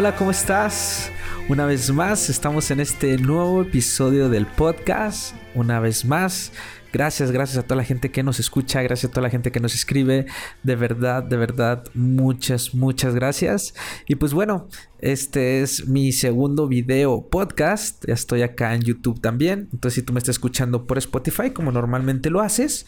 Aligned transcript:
hola, 0.00 0.16
¿cómo 0.16 0.30
estás? 0.30 1.10
Una 1.50 1.66
vez 1.66 1.92
más, 1.92 2.30
estamos 2.30 2.70
en 2.70 2.80
este 2.80 3.18
nuevo 3.18 3.60
episodio 3.60 4.30
del 4.30 4.46
podcast. 4.46 5.34
Una 5.54 5.78
vez 5.78 6.06
más, 6.06 6.52
gracias, 6.90 7.30
gracias 7.32 7.58
a 7.58 7.64
toda 7.64 7.76
la 7.76 7.84
gente 7.84 8.10
que 8.10 8.22
nos 8.22 8.40
escucha, 8.40 8.80
gracias 8.80 9.10
a 9.10 9.12
toda 9.12 9.24
la 9.24 9.28
gente 9.30 9.52
que 9.52 9.60
nos 9.60 9.74
escribe. 9.74 10.24
De 10.62 10.74
verdad, 10.74 11.22
de 11.22 11.36
verdad, 11.36 11.84
muchas, 11.92 12.74
muchas 12.74 13.14
gracias. 13.14 13.74
Y 14.08 14.14
pues 14.14 14.32
bueno, 14.32 14.68
este 15.00 15.60
es 15.60 15.86
mi 15.86 16.12
segundo 16.12 16.66
video 16.66 17.28
podcast. 17.28 18.02
Ya 18.08 18.14
estoy 18.14 18.40
acá 18.40 18.74
en 18.74 18.80
YouTube 18.80 19.20
también. 19.20 19.68
Entonces, 19.70 19.96
si 19.96 20.02
tú 20.02 20.14
me 20.14 20.18
estás 20.18 20.36
escuchando 20.36 20.86
por 20.86 20.96
Spotify, 20.96 21.50
como 21.50 21.72
normalmente 21.72 22.30
lo 22.30 22.40
haces, 22.40 22.86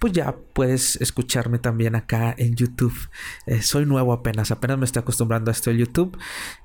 pues 0.00 0.14
ya 0.14 0.34
puedes 0.54 0.96
escucharme 0.96 1.58
también 1.58 1.94
acá 1.94 2.34
en 2.36 2.56
YouTube. 2.56 2.96
Eh, 3.46 3.60
soy 3.60 3.84
nuevo 3.84 4.14
apenas, 4.14 4.50
apenas 4.50 4.78
me 4.78 4.86
estoy 4.86 5.00
acostumbrando 5.00 5.50
a 5.50 5.52
esto 5.52 5.70
de 5.70 5.76
YouTube. 5.76 6.18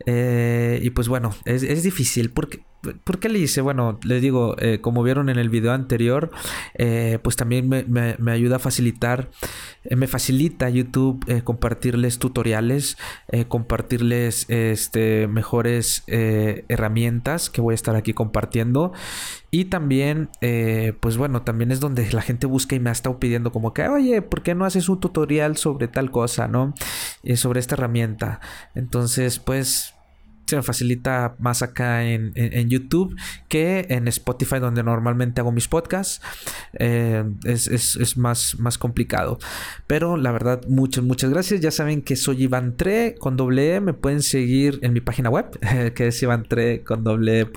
Eh, 0.06 0.80
y 0.82 0.90
pues 0.92 1.10
bueno, 1.10 1.36
es, 1.44 1.62
es 1.62 1.84
difícil 1.84 2.32
porque 2.32 2.64
¿Por 3.04 3.20
qué 3.20 3.30
le 3.30 3.40
hice? 3.40 3.62
Bueno, 3.62 4.00
les 4.04 4.22
digo, 4.22 4.56
eh, 4.60 4.80
como 4.82 5.04
vieron 5.04 5.30
en 5.30 5.38
el 5.38 5.50
video 5.50 5.74
anterior, 5.74 6.32
eh, 6.76 7.20
pues 7.24 7.36
también 7.36 7.68
me, 7.70 8.32
ayuda 8.32 8.58
a 8.58 8.60
facilitar, 8.60 9.30
eh, 9.84 9.96
me 9.96 10.08
facilita 10.08 10.70
YouTube 10.70 11.44
compartirles 11.44 12.20
tutoriales, 12.20 12.98
compartirles 13.48 14.50
este, 14.50 15.28
mejores 15.28 16.04
herramientas 16.08 17.50
que 17.50 17.62
voy 17.62 17.74
a 17.74 17.76
estar 17.76 17.96
aquí 17.96 18.14
compartiendo. 18.14 18.94
Y 19.52 19.66
también, 19.66 20.30
pues 21.00 21.18
bueno, 21.18 21.44
también 21.44 21.72
es 21.72 21.80
donde 21.80 22.12
la 22.12 22.22
gente 22.22 22.46
busca 22.46 22.76
y 22.76 22.80
me 22.80 22.90
ha 22.90 22.94
estado 22.94 23.20
pidiendo 23.20 23.52
como 23.52 23.74
que, 23.74 23.88
oye, 23.88 24.22
¿por 24.22 24.44
qué 24.44 24.54
no 24.54 24.66
haces 24.66 24.90
un 24.90 25.00
tutorial 25.00 25.58
sobre 25.58 25.88
tal 25.88 26.12
cosa, 26.12 26.48
no? 26.48 26.74
sobre 27.36 27.60
esta 27.60 27.76
herramienta. 27.76 28.40
Entonces, 28.76 29.40
pues 29.40 29.95
se 30.46 30.56
me 30.56 30.64
facilita 30.64 31.36
más 31.40 31.62
acá 31.62 32.06
en, 32.06 32.34
YouTube 32.70 33.16
que 33.48 33.86
en 33.90 34.08
Spotify 34.08 34.60
donde 34.60 34.84
normalmente 34.84 35.42
hago 35.42 35.52
mis 35.52 35.68
podcasts. 35.68 36.22
Eh, 36.74 37.24
es, 37.44 38.18
más, 38.18 38.58
más 38.60 38.78
complicado. 38.78 39.40
Pero 39.88 40.18
la 40.18 40.32
verdad, 40.32 40.62
muchas, 40.68 41.04
muchas 41.04 41.30
gracias. 41.30 41.62
Ya 41.62 41.72
saben 41.72 42.02
que 42.02 42.16
soy 42.16 42.44
Iván 42.44 42.78
Tre 42.78 43.16
con 43.20 43.38
doble 43.38 43.76
e. 43.76 43.82
Me 43.82 43.94
pueden 43.94 44.22
seguir 44.22 44.80
en 44.82 44.94
mi 44.94 45.02
página 45.02 45.30
web 45.30 45.58
que 45.96 46.08
es 46.08 46.26
Tre 46.48 46.84
con 46.84 47.04
doble 47.04 47.42
e 47.42 47.48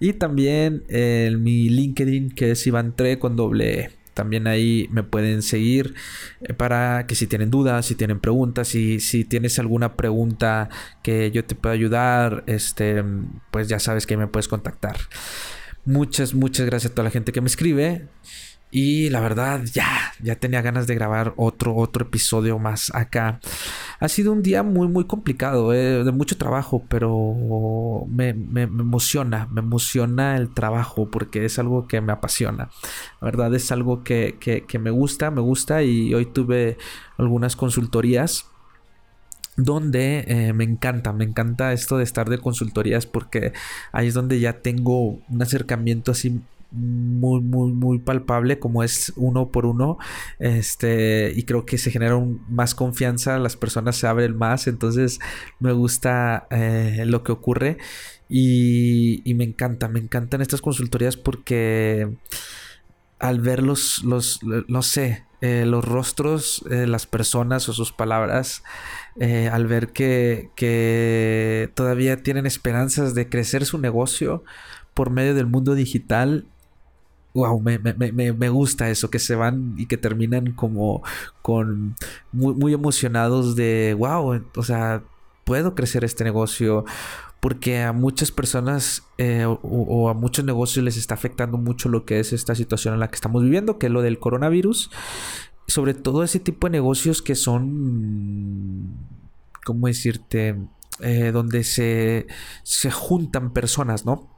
y 0.00 0.12
también 0.14 0.84
en 0.88 1.42
mi 1.42 1.68
LinkedIn 1.68 2.30
que 2.30 2.52
es 2.52 2.66
Iván 2.66 2.94
Tre 2.96 3.18
con 3.18 3.36
doble 3.36 3.80
e. 3.80 3.99
También 4.14 4.46
ahí 4.46 4.88
me 4.90 5.02
pueden 5.02 5.42
seguir 5.42 5.94
eh, 6.40 6.54
para 6.54 7.06
que 7.06 7.14
si 7.14 7.26
tienen 7.26 7.50
dudas, 7.50 7.86
si 7.86 7.94
tienen 7.94 8.20
preguntas, 8.20 8.74
y 8.74 9.00
si 9.00 9.24
tienes 9.24 9.58
alguna 9.58 9.96
pregunta 9.96 10.68
que 11.02 11.30
yo 11.30 11.44
te 11.44 11.54
pueda 11.54 11.74
ayudar, 11.74 12.44
este, 12.46 13.04
pues 13.50 13.68
ya 13.68 13.78
sabes 13.78 14.06
que 14.06 14.16
me 14.16 14.26
puedes 14.26 14.48
contactar. 14.48 14.96
Muchas, 15.84 16.34
muchas 16.34 16.66
gracias 16.66 16.92
a 16.92 16.94
toda 16.94 17.04
la 17.04 17.10
gente 17.10 17.32
que 17.32 17.40
me 17.40 17.48
escribe. 17.48 18.08
Y 18.70 19.10
la 19.10 19.20
verdad, 19.20 19.62
ya, 19.64 19.86
ya 20.22 20.36
tenía 20.36 20.62
ganas 20.62 20.86
de 20.86 20.94
grabar 20.94 21.34
otro, 21.36 21.74
otro 21.74 22.06
episodio 22.06 22.58
más 22.58 22.94
acá. 22.94 23.40
Ha 23.98 24.08
sido 24.08 24.32
un 24.32 24.42
día 24.42 24.62
muy, 24.62 24.86
muy 24.86 25.04
complicado, 25.06 25.74
eh, 25.74 26.04
de 26.04 26.12
mucho 26.12 26.38
trabajo, 26.38 26.84
pero 26.88 28.06
me, 28.08 28.28
emociona, 28.28 29.48
me 29.50 29.60
emociona 29.60 30.36
el 30.36 30.54
trabajo 30.54 31.10
porque 31.10 31.44
es 31.44 31.58
algo 31.58 31.88
que 31.88 32.00
me 32.00 32.12
apasiona. 32.12 32.70
La 33.20 33.24
verdad 33.26 33.52
es 33.54 33.72
algo 33.72 34.04
que, 34.04 34.36
que 34.38 34.78
me 34.78 34.90
gusta, 34.90 35.30
me 35.30 35.40
gusta 35.40 35.82
y 35.82 36.14
hoy 36.14 36.26
tuve 36.26 36.78
algunas 37.18 37.56
consultorías 37.56 38.46
donde 39.56 40.24
eh, 40.26 40.52
me 40.52 40.64
encanta, 40.64 41.12
me 41.12 41.24
encanta 41.24 41.72
esto 41.72 41.98
de 41.98 42.04
estar 42.04 42.28
de 42.28 42.38
consultorías 42.38 43.06
porque 43.06 43.52
ahí 43.92 44.08
es 44.08 44.14
donde 44.14 44.40
ya 44.40 44.60
tengo 44.60 45.18
un 45.28 45.42
acercamiento 45.42 46.12
así 46.12 46.40
muy, 46.70 47.40
muy, 47.40 47.72
muy 47.72 47.98
palpable 47.98 48.58
como 48.58 48.82
es 48.82 49.12
uno 49.16 49.50
por 49.50 49.66
uno. 49.66 49.98
Este, 50.38 51.32
y 51.34 51.44
creo 51.44 51.66
que 51.66 51.78
se 51.78 51.90
genera 51.90 52.18
más 52.48 52.74
confianza, 52.74 53.38
las 53.38 53.56
personas 53.56 53.96
se 53.96 54.06
abren 54.06 54.36
más, 54.36 54.66
entonces 54.66 55.18
me 55.58 55.72
gusta 55.72 56.46
eh, 56.50 57.04
lo 57.06 57.22
que 57.22 57.32
ocurre 57.32 57.78
y, 58.28 59.22
y, 59.28 59.34
me 59.34 59.44
encanta, 59.44 59.88
me 59.88 60.00
encantan 60.00 60.40
estas 60.40 60.60
consultorías 60.60 61.16
porque 61.16 62.08
al 63.18 63.40
ver 63.40 63.62
los, 63.62 64.02
los 64.04 64.40
no 64.42 64.82
sé, 64.82 65.24
eh, 65.42 65.64
los 65.66 65.84
rostros 65.84 66.64
de 66.68 66.86
las 66.86 67.06
personas 67.06 67.68
o 67.68 67.72
sus 67.72 67.92
palabras, 67.92 68.62
eh, 69.18 69.48
al 69.48 69.66
ver 69.66 69.88
que, 69.88 70.50
que 70.54 71.70
todavía 71.74 72.22
tienen 72.22 72.46
esperanzas 72.46 73.14
de 73.14 73.28
crecer 73.28 73.64
su 73.64 73.78
negocio 73.78 74.44
por 74.94 75.10
medio 75.10 75.34
del 75.34 75.46
mundo 75.46 75.74
digital, 75.74 76.46
wow, 77.34 77.60
me, 77.60 77.78
me, 77.78 78.32
me, 78.32 78.48
gusta 78.48 78.90
eso, 78.90 79.10
que 79.10 79.18
se 79.18 79.34
van 79.34 79.74
y 79.78 79.86
que 79.86 79.96
terminan 79.96 80.52
como 80.52 81.02
con 81.42 81.94
muy, 82.32 82.54
muy 82.54 82.74
emocionados 82.74 83.56
de, 83.56 83.94
wow, 83.98 84.42
o 84.56 84.62
sea, 84.62 85.02
puedo 85.44 85.74
crecer 85.74 86.04
este 86.04 86.24
negocio. 86.24 86.84
Porque 87.40 87.80
a 87.80 87.92
muchas 87.92 88.30
personas 88.30 89.02
eh, 89.16 89.46
o, 89.46 90.10
a 90.10 90.14
muchos 90.14 90.44
negocios 90.44 90.84
les 90.84 90.98
está 90.98 91.14
afectando 91.14 91.56
mucho 91.56 91.88
lo 91.88 92.04
que 92.04 92.20
es 92.20 92.34
esta 92.34 92.54
situación 92.54 92.92
en 92.92 93.00
la 93.00 93.08
que 93.08 93.14
estamos 93.14 93.42
viviendo, 93.42 93.78
que 93.78 93.86
es 93.86 93.92
lo 93.92 94.02
del 94.02 94.18
coronavirus. 94.18 94.90
Sobre 95.66 95.94
todo 95.94 96.22
ese 96.22 96.38
tipo 96.38 96.66
de 96.66 96.72
negocios 96.72 97.22
que 97.22 97.34
son, 97.34 98.94
¿cómo 99.64 99.86
decirte? 99.86 100.56
Eh, 101.00 101.30
donde 101.32 101.64
se, 101.64 102.26
se 102.62 102.90
juntan 102.90 103.54
personas, 103.54 104.04
¿no? 104.04 104.28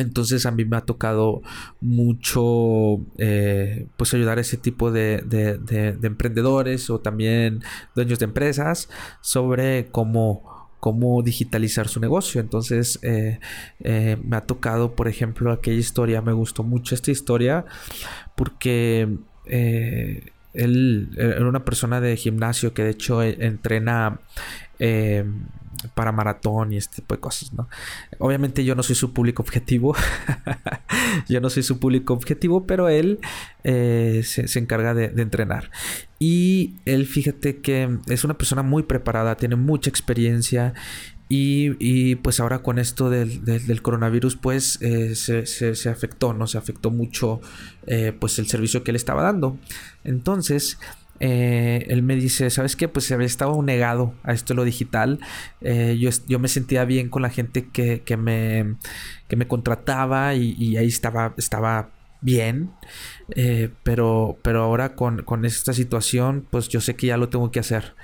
Entonces 0.00 0.46
a 0.46 0.50
mí 0.50 0.64
me 0.64 0.76
ha 0.76 0.80
tocado 0.82 1.42
mucho 1.80 3.00
eh, 3.18 3.86
pues 3.96 4.14
ayudar 4.14 4.38
a 4.38 4.40
ese 4.40 4.56
tipo 4.56 4.90
de, 4.90 5.22
emprendedores 6.02 6.90
o 6.90 7.00
también 7.00 7.62
dueños 7.94 8.18
de 8.18 8.24
empresas 8.24 8.88
sobre 9.20 9.86
cómo, 9.90 10.68
cómo 10.80 11.22
digitalizar 11.22 11.88
su 11.88 12.00
negocio. 12.00 12.40
Entonces 12.40 12.98
eh, 13.02 13.40
eh, 13.80 14.16
me 14.24 14.36
ha 14.36 14.42
tocado, 14.42 14.94
por 14.94 15.08
ejemplo, 15.08 15.52
aquella 15.52 15.78
historia, 15.78 16.22
me 16.22 16.32
gustó 16.32 16.62
mucho 16.62 16.94
esta 16.94 17.10
historia 17.10 17.64
porque 18.36 19.08
él 20.52 21.10
era 21.16 21.48
una 21.48 21.64
persona 21.64 22.00
de 22.00 22.16
gimnasio 22.16 22.72
que 22.72 22.84
de 22.84 22.90
hecho 22.90 23.22
entrena 23.22 24.20
para 25.94 26.12
maratón 26.12 26.72
y 26.72 26.76
este 26.76 26.96
tipo 26.96 27.14
de 27.14 27.20
cosas, 27.20 27.52
¿no? 27.52 27.68
Obviamente 28.18 28.64
yo 28.64 28.74
no 28.74 28.82
soy 28.82 28.96
su 28.96 29.12
público 29.12 29.42
objetivo, 29.42 29.94
yo 31.28 31.40
no 31.40 31.48
soy 31.48 31.62
su 31.62 31.78
público 31.78 32.12
objetivo, 32.12 32.66
pero 32.66 32.88
él 32.88 33.18
eh, 33.64 34.22
se, 34.24 34.58
encarga 34.58 34.94
de, 34.94 35.06
entrenar. 35.22 35.70
Y 36.18 36.74
él, 36.84 37.06
fíjate 37.06 37.60
que 37.60 37.98
es 38.08 38.24
una 38.24 38.34
persona 38.34 38.62
muy 38.62 38.82
preparada, 38.82 39.36
tiene 39.36 39.56
mucha 39.56 39.88
experiencia 39.88 40.74
y, 41.32 42.16
pues 42.16 42.40
ahora 42.40 42.58
con 42.60 42.80
esto 42.80 43.08
del, 43.08 43.82
coronavirus 43.82 44.34
pues 44.34 44.78
eh, 44.82 45.14
se, 45.14 45.88
afectó, 45.88 46.34
¿no? 46.34 46.48
Se 46.48 46.58
afectó 46.58 46.90
mucho 46.90 47.40
eh, 47.86 48.12
pues 48.18 48.40
el 48.40 48.48
servicio 48.48 48.82
que 48.82 48.90
él 48.90 48.96
estaba 48.96 49.22
dando. 49.22 49.56
Entonces 50.02 50.78
eh, 51.20 51.84
él 51.88 52.02
me 52.02 52.16
dice, 52.16 52.48
¿sabes 52.48 52.76
qué? 52.76 52.88
Pues 52.88 53.10
estaba 53.10 53.54
negado 53.62 54.14
a 54.22 54.32
esto 54.32 54.54
de 54.54 54.56
lo 54.56 54.64
digital. 54.64 55.20
Eh, 55.60 55.96
yo, 56.00 56.10
yo, 56.26 56.38
me 56.38 56.48
sentía 56.48 56.84
bien 56.86 57.10
con 57.10 57.20
la 57.22 57.28
gente 57.28 57.68
que, 57.68 58.00
que, 58.00 58.16
me, 58.16 58.76
que 59.28 59.36
me 59.36 59.46
contrataba 59.46 60.34
y, 60.34 60.76
ahí 60.78 60.88
estaba, 60.88 61.34
estaba 61.36 61.90
bien. 62.22 62.70
Eh, 63.36 63.68
pero, 63.82 64.38
pero 64.42 64.62
ahora 64.62 64.94
con, 64.96 65.22
con, 65.22 65.44
esta 65.44 65.74
situación, 65.74 66.46
pues 66.50 66.68
yo 66.68 66.80
sé 66.80 66.96
que 66.96 67.08
ya 67.08 67.18
lo 67.18 67.28
tengo 67.28 67.50
que 67.50 67.60
hacer. 67.60 67.94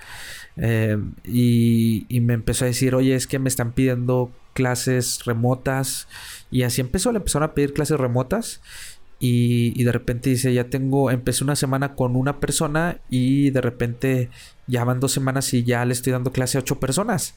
y, 1.25 2.07
y 2.09 2.21
me 2.21 2.35
empezó 2.35 2.65
a 2.65 2.69
decir, 2.69 2.95
oye, 2.95 3.15
es 3.15 3.27
que 3.27 3.39
me 3.39 3.49
están 3.49 3.73
pidiendo 3.73 4.31
clases 4.57 5.25
remotas. 5.25 6.09
Y 6.51 6.63
así 6.63 6.81
empezó, 6.81 7.13
le 7.13 7.19
empezaron 7.19 7.49
a 7.49 7.55
pedir 7.55 7.73
clases 7.73 7.99
remotas. 7.99 8.61
Y, 9.19 9.83
de 9.83 9.93
repente 9.93 10.31
dice, 10.31 10.53
ya 10.53 10.65
tengo, 10.65 11.11
empecé 11.11 11.43
una 11.43 11.57
semana 11.57 11.95
con 11.95 12.17
una 12.17 12.39
persona 12.39 13.01
y 13.09 13.51
de 13.51 13.61
repente 13.63 14.31
ya 14.67 14.85
van 14.85 15.01
dos 15.01 15.13
semanas 15.13 15.55
y 15.55 15.65
ya 15.65 15.85
le 15.85 15.95
estoy 15.95 16.13
dando 16.13 16.33
clase 16.33 16.59
a 16.59 16.61
ocho 16.61 16.79
personas. 16.79 17.35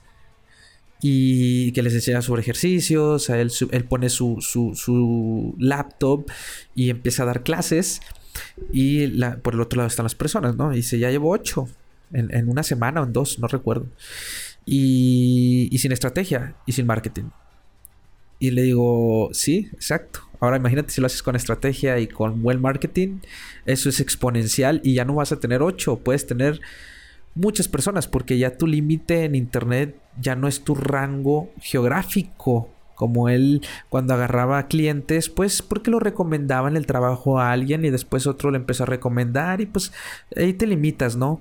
Y 1.01 1.71
que 1.71 1.81
les 1.81 1.93
enseña 1.93 2.21
sobre 2.21 2.41
ejercicios, 2.41 3.29
él, 3.29 3.51
él 3.71 3.83
pone 3.85 4.09
su, 4.09 4.37
su, 4.41 5.55
laptop 5.57 6.29
y 6.75 6.89
empieza 6.89 7.23
a 7.23 7.27
dar 7.27 7.43
clases. 7.43 8.01
Y 8.73 9.07
por 9.41 9.53
el 9.53 9.61
otro 9.61 9.77
lado 9.77 9.87
están 9.87 10.03
las 10.03 10.15
personas, 10.15 10.57
¿no? 10.57 10.73
Y 10.73 10.77
dice, 10.77 10.99
ya 10.99 11.09
llevo 11.09 11.31
ocho 11.31 11.69
en, 12.11 12.33
en 12.35 12.49
una 12.49 12.63
semana 12.63 13.01
o 13.01 13.05
en 13.05 13.13
dos, 13.13 13.39
no 13.39 13.47
recuerdo. 13.47 13.87
Y, 14.65 15.69
y 15.71 15.77
sin 15.77 15.93
estrategia 15.93 16.55
y 16.65 16.73
sin 16.73 16.85
marketing. 16.85 17.29
Y 18.39 18.51
le 18.51 18.63
digo, 18.63 19.29
sí, 19.31 19.69
exacto. 19.73 20.28
Ahora 20.39 20.57
imagínate 20.57 20.91
si 20.91 21.01
lo 21.01 21.07
haces 21.07 21.23
con 21.23 21.35
estrategia 21.35 21.99
y 21.99 22.07
con 22.07 22.41
buen 22.41 22.61
marketing, 22.61 23.19
eso 23.65 23.89
es 23.89 23.99
exponencial 23.99 24.81
y 24.83 24.93
ya 24.93 25.05
no 25.05 25.15
vas 25.15 25.31
a 25.31 25.39
tener 25.39 25.61
8, 25.61 25.99
puedes 26.03 26.25
tener 26.25 26.61
muchas 27.35 27.67
personas, 27.67 28.07
porque 28.07 28.37
ya 28.37 28.57
tu 28.57 28.67
límite 28.67 29.25
en 29.25 29.35
internet 29.35 29.95
ya 30.19 30.35
no 30.35 30.47
es 30.47 30.63
tu 30.63 30.75
rango 30.75 31.51
geográfico 31.61 32.69
como 32.99 33.29
él 33.29 33.61
cuando 33.87 34.13
agarraba 34.13 34.67
clientes, 34.67 35.29
pues 35.29 35.61
porque 35.61 35.89
lo 35.89 36.01
recomendaban 36.01 36.75
el 36.75 36.85
trabajo 36.85 37.39
a 37.39 37.53
alguien 37.53 37.85
y 37.85 37.91
después 37.91 38.27
otro 38.27 38.51
le 38.51 38.57
empezó 38.57 38.83
a 38.83 38.87
recomendar 38.87 39.61
y 39.61 39.67
pues 39.67 39.93
ahí 40.35 40.51
te 40.51 40.67
limitas, 40.67 41.15
¿no? 41.15 41.39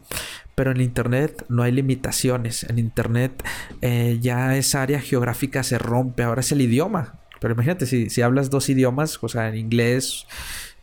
Pero 0.55 0.71
en 0.71 0.81
Internet 0.81 1.45
no 1.49 1.65
hay 1.65 1.73
limitaciones. 1.73 2.63
En 2.63 2.79
Internet 2.79 3.43
eh, 3.81 4.19
ya 4.21 4.57
esa 4.57 4.83
área 4.83 5.01
geográfica 5.01 5.65
se 5.65 5.79
rompe. 5.79 6.23
Ahora 6.23 6.43
es 6.43 6.53
el 6.53 6.61
idioma. 6.61 7.15
Pero 7.41 7.55
imagínate, 7.55 7.87
si, 7.87 8.11
si 8.11 8.23
hablas 8.23 8.51
dos 8.51 8.69
idiomas, 8.69 9.19
o 9.23 9.29
sea, 9.29 9.49
en 9.49 9.57
inglés 9.57 10.27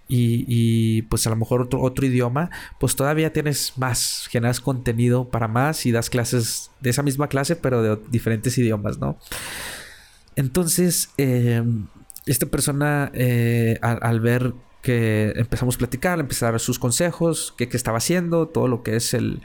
y, 0.07 1.01
pues 1.03 1.25
a 1.25 1.29
lo 1.31 1.35
mejor 1.35 1.61
otro, 1.61 1.81
otro 1.81 2.05
idioma, 2.05 2.49
pues 2.79 2.95
todavía 2.95 3.33
tienes 3.33 3.73
más, 3.77 4.27
generas 4.29 4.59
contenido 4.59 5.29
para 5.29 5.47
más 5.47 5.85
y 5.85 5.91
das 5.91 6.09
clases 6.09 6.71
de 6.81 6.91
esa 6.91 7.01
misma 7.01 7.27
clase, 7.27 7.55
pero 7.55 7.81
de 7.81 7.99
diferentes 8.09 8.57
idiomas, 8.57 8.99
¿no? 8.99 9.17
Entonces, 10.35 11.09
eh, 11.17 11.63
esta 12.25 12.45
persona, 12.45 13.11
eh, 13.13 13.79
al, 13.81 14.19
ver 14.19 14.53
que 14.81 15.33
empezamos 15.35 15.75
a 15.75 15.77
platicar, 15.79 16.19
empezar 16.19 16.49
a 16.49 16.51
dar 16.51 16.59
sus 16.59 16.77
consejos, 16.77 17.55
qué, 17.57 17.67
estaba 17.71 17.97
haciendo, 17.97 18.47
todo 18.47 18.67
lo 18.67 18.83
que 18.83 18.97
es 18.97 19.13
el, 19.15 19.41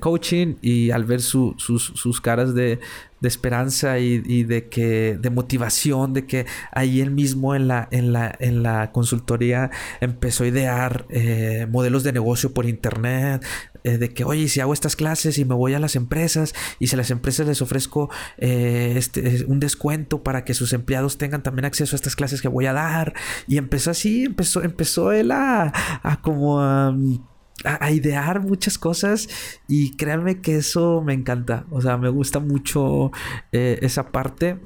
coaching 0.00 0.56
y 0.62 0.90
al 0.90 1.04
ver 1.04 1.20
sus, 1.20 2.20
caras 2.20 2.54
de, 2.54 2.80
esperanza 3.28 3.98
y, 3.98 4.44
de 4.44 4.68
que 4.68 5.18
de 5.20 5.30
motivación, 5.30 6.14
de 6.14 6.26
que 6.26 6.46
ahí 6.72 7.00
él 7.00 7.10
mismo 7.10 7.54
en 7.54 7.68
la, 7.68 7.88
en 7.90 8.12
la, 8.12 8.34
en 8.40 8.62
la 8.62 8.92
consultoría 8.92 9.70
empezó 10.00 10.44
a 10.44 10.48
idear 10.48 11.06
eh, 11.10 11.66
modelos 11.70 12.02
de 12.04 12.12
negocio 12.12 12.52
por 12.52 12.66
internet, 12.66 13.44
eh, 13.82 13.96
de 13.96 14.12
que, 14.12 14.24
oye, 14.24 14.48
si 14.48 14.60
hago 14.60 14.74
estas 14.74 14.94
clases 14.94 15.38
y 15.38 15.44
me 15.44 15.54
voy 15.54 15.74
a 15.74 15.78
las 15.78 15.96
empresas 15.96 16.54
y 16.78 16.88
si 16.88 16.96
a 16.96 16.98
las 16.98 17.10
empresas 17.10 17.46
les 17.46 17.62
ofrezco 17.62 18.10
eh, 18.36 18.94
este, 18.96 19.44
un 19.46 19.58
descuento 19.60 20.22
para 20.22 20.44
que 20.44 20.54
sus 20.54 20.72
empleados 20.72 21.16
tengan 21.16 21.42
también 21.42 21.64
acceso 21.64 21.94
a 21.94 21.98
estas 21.98 22.16
clases 22.16 22.42
que 22.42 22.48
voy 22.48 22.66
a 22.66 22.72
dar. 22.72 23.14
Y 23.46 23.56
empezó 23.56 23.90
así, 23.90 24.24
empezó, 24.24 24.62
empezó 24.62 25.12
él 25.12 25.30
a, 25.32 25.72
como 26.22 26.60
a, 26.60 26.94
idear 27.90 28.40
muchas 28.40 28.78
cosas 28.78 29.28
y 29.68 29.96
créanme 29.96 30.40
que 30.40 30.56
eso 30.56 31.02
me 31.02 31.14
encanta. 31.14 31.66
O 31.70 31.80
sea, 31.80 31.96
me 31.96 32.08
gusta 32.08 32.40
mucho 32.40 33.10
eh, 33.52 33.78
esa 33.82 34.10
parte 34.10 34.58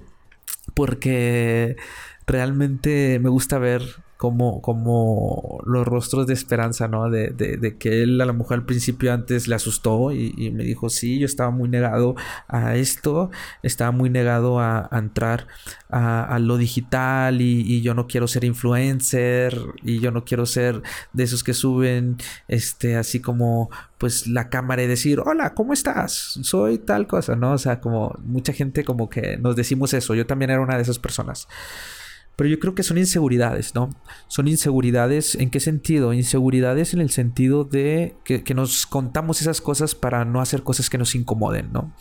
porque 0.74 1.76
realmente 2.26 3.18
me 3.20 3.28
gusta 3.28 3.58
ver 3.58 3.82
como, 4.24 4.62
como 4.62 5.60
los 5.66 5.86
rostros 5.86 6.26
de 6.26 6.32
esperanza, 6.32 6.88
¿no? 6.88 7.10
De, 7.10 7.28
de, 7.28 7.76
que 7.76 8.02
él 8.02 8.18
a 8.22 8.24
la 8.24 8.32
mujer 8.32 8.60
al 8.60 8.64
principio 8.64 9.12
antes 9.12 9.48
le 9.48 9.54
asustó 9.54 10.12
y, 10.12 10.50
me 10.50 10.64
dijo, 10.64 10.88
sí, 10.88 11.18
yo 11.18 11.26
estaba 11.26 11.50
muy 11.50 11.68
negado 11.68 12.14
a 12.48 12.74
esto, 12.74 13.30
estaba 13.62 13.90
muy 13.90 14.08
negado 14.08 14.60
a, 14.60 14.88
entrar 14.92 15.46
a, 15.90 16.38
lo 16.38 16.56
digital 16.56 17.42
y, 17.42 17.82
yo 17.82 17.92
no 17.92 18.06
quiero 18.06 18.26
ser 18.26 18.44
influencer 18.44 19.60
y 19.82 20.00
yo 20.00 20.10
no 20.10 20.24
quiero 20.24 20.46
ser 20.46 20.80
de 21.12 21.24
esos 21.24 21.44
que 21.44 21.52
suben, 21.52 22.16
este, 22.48 22.96
así 22.96 23.20
como 23.20 23.68
pues 23.98 24.26
la 24.26 24.48
cámara 24.48 24.82
y 24.82 24.86
decir, 24.86 25.20
hola, 25.20 25.52
¿cómo 25.52 25.74
estás? 25.74 26.38
Soy 26.42 26.78
tal 26.78 27.06
cosa, 27.06 27.36
¿no? 27.36 27.52
O 27.52 27.58
sea, 27.58 27.78
como 27.80 28.16
mucha 28.24 28.54
gente 28.54 28.84
como 28.84 29.10
que 29.10 29.36
nos 29.36 29.54
decimos 29.54 29.92
eso, 29.92 30.14
yo 30.14 30.24
también 30.24 30.50
era 30.50 30.62
una 30.62 30.76
de 30.76 30.82
esas 30.82 30.98
personas. 30.98 31.46
Pero 32.36 32.50
yo 32.50 32.58
creo 32.58 32.74
que 32.74 32.82
son 32.82 32.98
inseguridades, 32.98 33.74
¿no? 33.74 33.90
Son 34.28 34.48
inseguridades, 34.48 35.34
¿en 35.36 35.50
qué 35.50 35.60
sentido? 35.60 36.12
Inseguridades 36.12 36.94
en 36.94 37.00
el 37.00 37.10
sentido 37.10 37.64
de 37.64 38.16
que, 38.24 38.42
nos 38.54 38.86
contamos 38.86 39.40
esas 39.40 39.60
cosas 39.60 39.94
para 39.94 40.24
no 40.24 40.40
hacer 40.40 40.62
cosas 40.62 40.90
que 40.90 40.98
nos 40.98 41.14
incomoden, 41.14 41.72
¿no? 41.72 41.92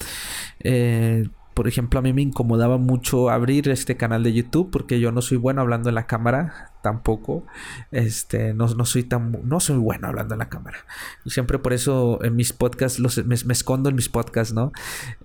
Eh, 0.60 1.28
por 1.54 1.68
ejemplo, 1.68 2.00
a 2.00 2.02
mí 2.02 2.14
me 2.14 2.24
incomodaba 2.24 2.78
mucho 2.78 3.30
abrir 3.30 3.70
este 3.70 3.96
canal 3.96 4.24
de 4.24 4.34
YouTube 4.34 4.72
porque 4.72 5.00
yo 5.00 5.12
no 5.12 5.22
soy 5.22 5.38
bueno 5.38 5.62
hablando 5.62 5.90
en 5.90 5.96
la 5.96 6.08
cámara, 6.08 6.73
tampoco. 6.84 7.46
Este, 7.92 8.54
no, 8.54 8.68
soy 8.86 9.04
tan, 9.04 9.40
no 9.44 9.60
soy 9.60 9.78
bueno 9.78 10.10
hablando 10.10 10.36
en 10.36 10.40
la 10.40 10.50
cámara. 10.50 10.86
Y 11.26 11.32
siempre 11.32 11.58
por 11.58 11.74
eso 11.74 12.20
en 12.24 12.36
mis 12.36 12.54
podcasts 12.54 13.00
los, 13.00 13.26
me, 13.26 13.36
escondo 13.36 13.90
en 13.90 13.96
mis 13.96 14.10
podcasts, 14.10 14.54
¿no? 14.54 14.72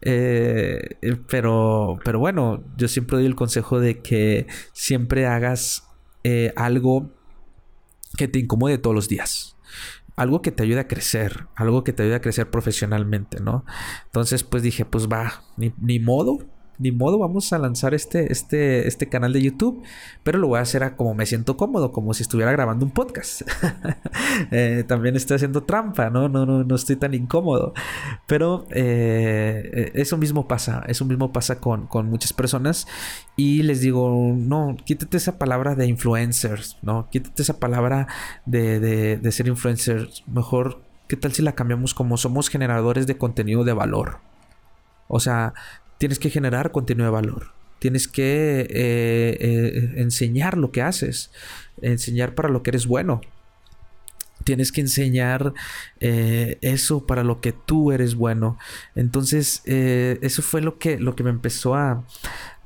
Eh, 0.00 0.96
pero, 1.28 1.99
pero 2.05 2.20
bueno, 2.20 2.64
yo 2.78 2.88
siempre 2.88 3.19
doy 3.19 3.26
el 3.26 3.34
consejo 3.34 3.81
de 3.81 4.00
que 4.00 4.46
siempre 4.72 5.26
hagas 5.26 5.87
eh, 6.25 6.52
algo 6.56 7.10
que 8.16 8.28
te 8.28 8.38
incomode 8.38 8.78
todos 8.78 8.96
los 8.96 9.08
días 9.08 9.56
algo 10.16 10.43
que 10.43 10.50
te 10.50 10.64
ayude 10.64 10.81
a 10.81 10.88
crecer, 10.88 11.46
algo 11.54 11.84
que 11.84 11.93
te 11.93 12.02
ayude 12.02 12.16
a 12.16 12.20
crecer 12.20 12.50
profesionalmente, 12.50 13.38
¿no? 13.38 13.64
Entonces, 14.06 14.43
pues 14.43 14.64
dije, 14.64 14.84
pues 14.84 15.06
va, 15.06 15.44
ni 15.56 16.00
modo, 16.00 16.40
ni 16.78 16.92
modo, 16.92 17.19
vamos 17.19 17.52
a 17.52 17.58
lanzar 17.58 17.92
este, 17.92 18.32
este, 18.32 18.86
este 18.86 19.08
canal 19.08 19.32
de 19.32 19.42
YouTube, 19.42 19.82
pero 20.22 20.38
lo 20.38 20.48
voy 20.48 20.58
a 20.58 20.62
hacer 20.62 20.84
a 20.84 20.96
como 20.96 21.14
me 21.14 21.26
siento 21.26 21.56
cómodo, 21.56 21.90
como 21.90 22.14
si 22.14 22.22
estuviera 22.22 22.52
grabando 22.52 22.84
un 22.84 22.92
podcast. 22.92 23.42
Eh, 24.50 24.84
también 24.86 25.16
estoy 25.16 25.36
haciendo 25.36 25.64
trampa, 25.64 26.10
¿no? 26.10 26.28
No, 26.28 26.46
no, 26.46 26.62
no 26.62 26.75
estoy 26.75 26.96
tan 26.96 27.12
incómodo. 27.12 27.75
Pero 28.26 28.66
eh, 28.70 29.70
eh, 29.72 29.92
eso 29.94 30.16
mismo 30.16 30.46
pasa, 30.46 30.84
eso 30.86 31.04
mismo 31.04 31.32
pasa 31.32 31.60
con, 31.60 31.86
con, 31.86 32.08
muchas 32.08 32.32
personas 32.32 32.86
y 33.36 33.62
les 33.62 33.80
digo, 33.80 34.34
no, 34.36 34.76
quítate 34.84 35.16
esa 35.16 35.38
palabra 35.38 35.75
de 35.75 35.86
influencers, 35.86 36.78
¿no? 36.82 37.08
Quítate 37.10 37.42
esa 37.42 37.58
palabra 37.58 38.06
de, 38.46 38.80
de, 38.80 39.16
de 39.16 39.32
ser 39.32 39.48
influencers. 39.48 40.25
Mejor, 40.26 40.82
¿qué 41.08 41.16
tal 41.16 41.32
si 41.32 41.42
la 41.42 41.52
cambiamos 41.52 41.94
como 41.94 42.16
somos 42.16 42.48
generadores 42.48 43.06
de 43.06 43.19
contenido 43.19 43.64
de 43.64 43.72
valor? 43.72 44.20
O 45.08 45.20
sea, 45.20 45.54
tienes 45.99 46.19
que 46.19 46.31
generar 46.31 46.71
contenido 46.73 47.06
de 47.06 47.12
valor. 47.12 47.53
Tienes 47.79 48.09
que 48.09 48.61
eh, 48.61 49.37
eh, 49.41 49.93
enseñar 49.97 50.56
lo 50.56 50.73
que 50.73 50.83
haces. 50.83 51.31
Enseñar 51.81 52.35
para 52.35 52.49
lo 52.49 52.62
que 52.62 52.71
eres 52.71 52.87
bueno. 52.87 53.21
Tienes 54.45 54.73
que 54.73 54.81
enseñar 54.81 55.53
eh, 56.00 56.59
eso 56.61 57.06
para 57.06 57.23
lo 57.23 57.41
que 57.41 57.53
tú 57.53 57.93
eres 57.93 58.15
bueno. 58.15 58.56
Entonces, 58.95 59.62
eso 59.65 60.43
fue 60.43 60.62
lo 60.62 60.79
que, 60.79 60.99
lo 60.99 61.15
que 61.15 61.23
me 61.23 61.31
empezó 61.31 61.75
a, 61.75 62.05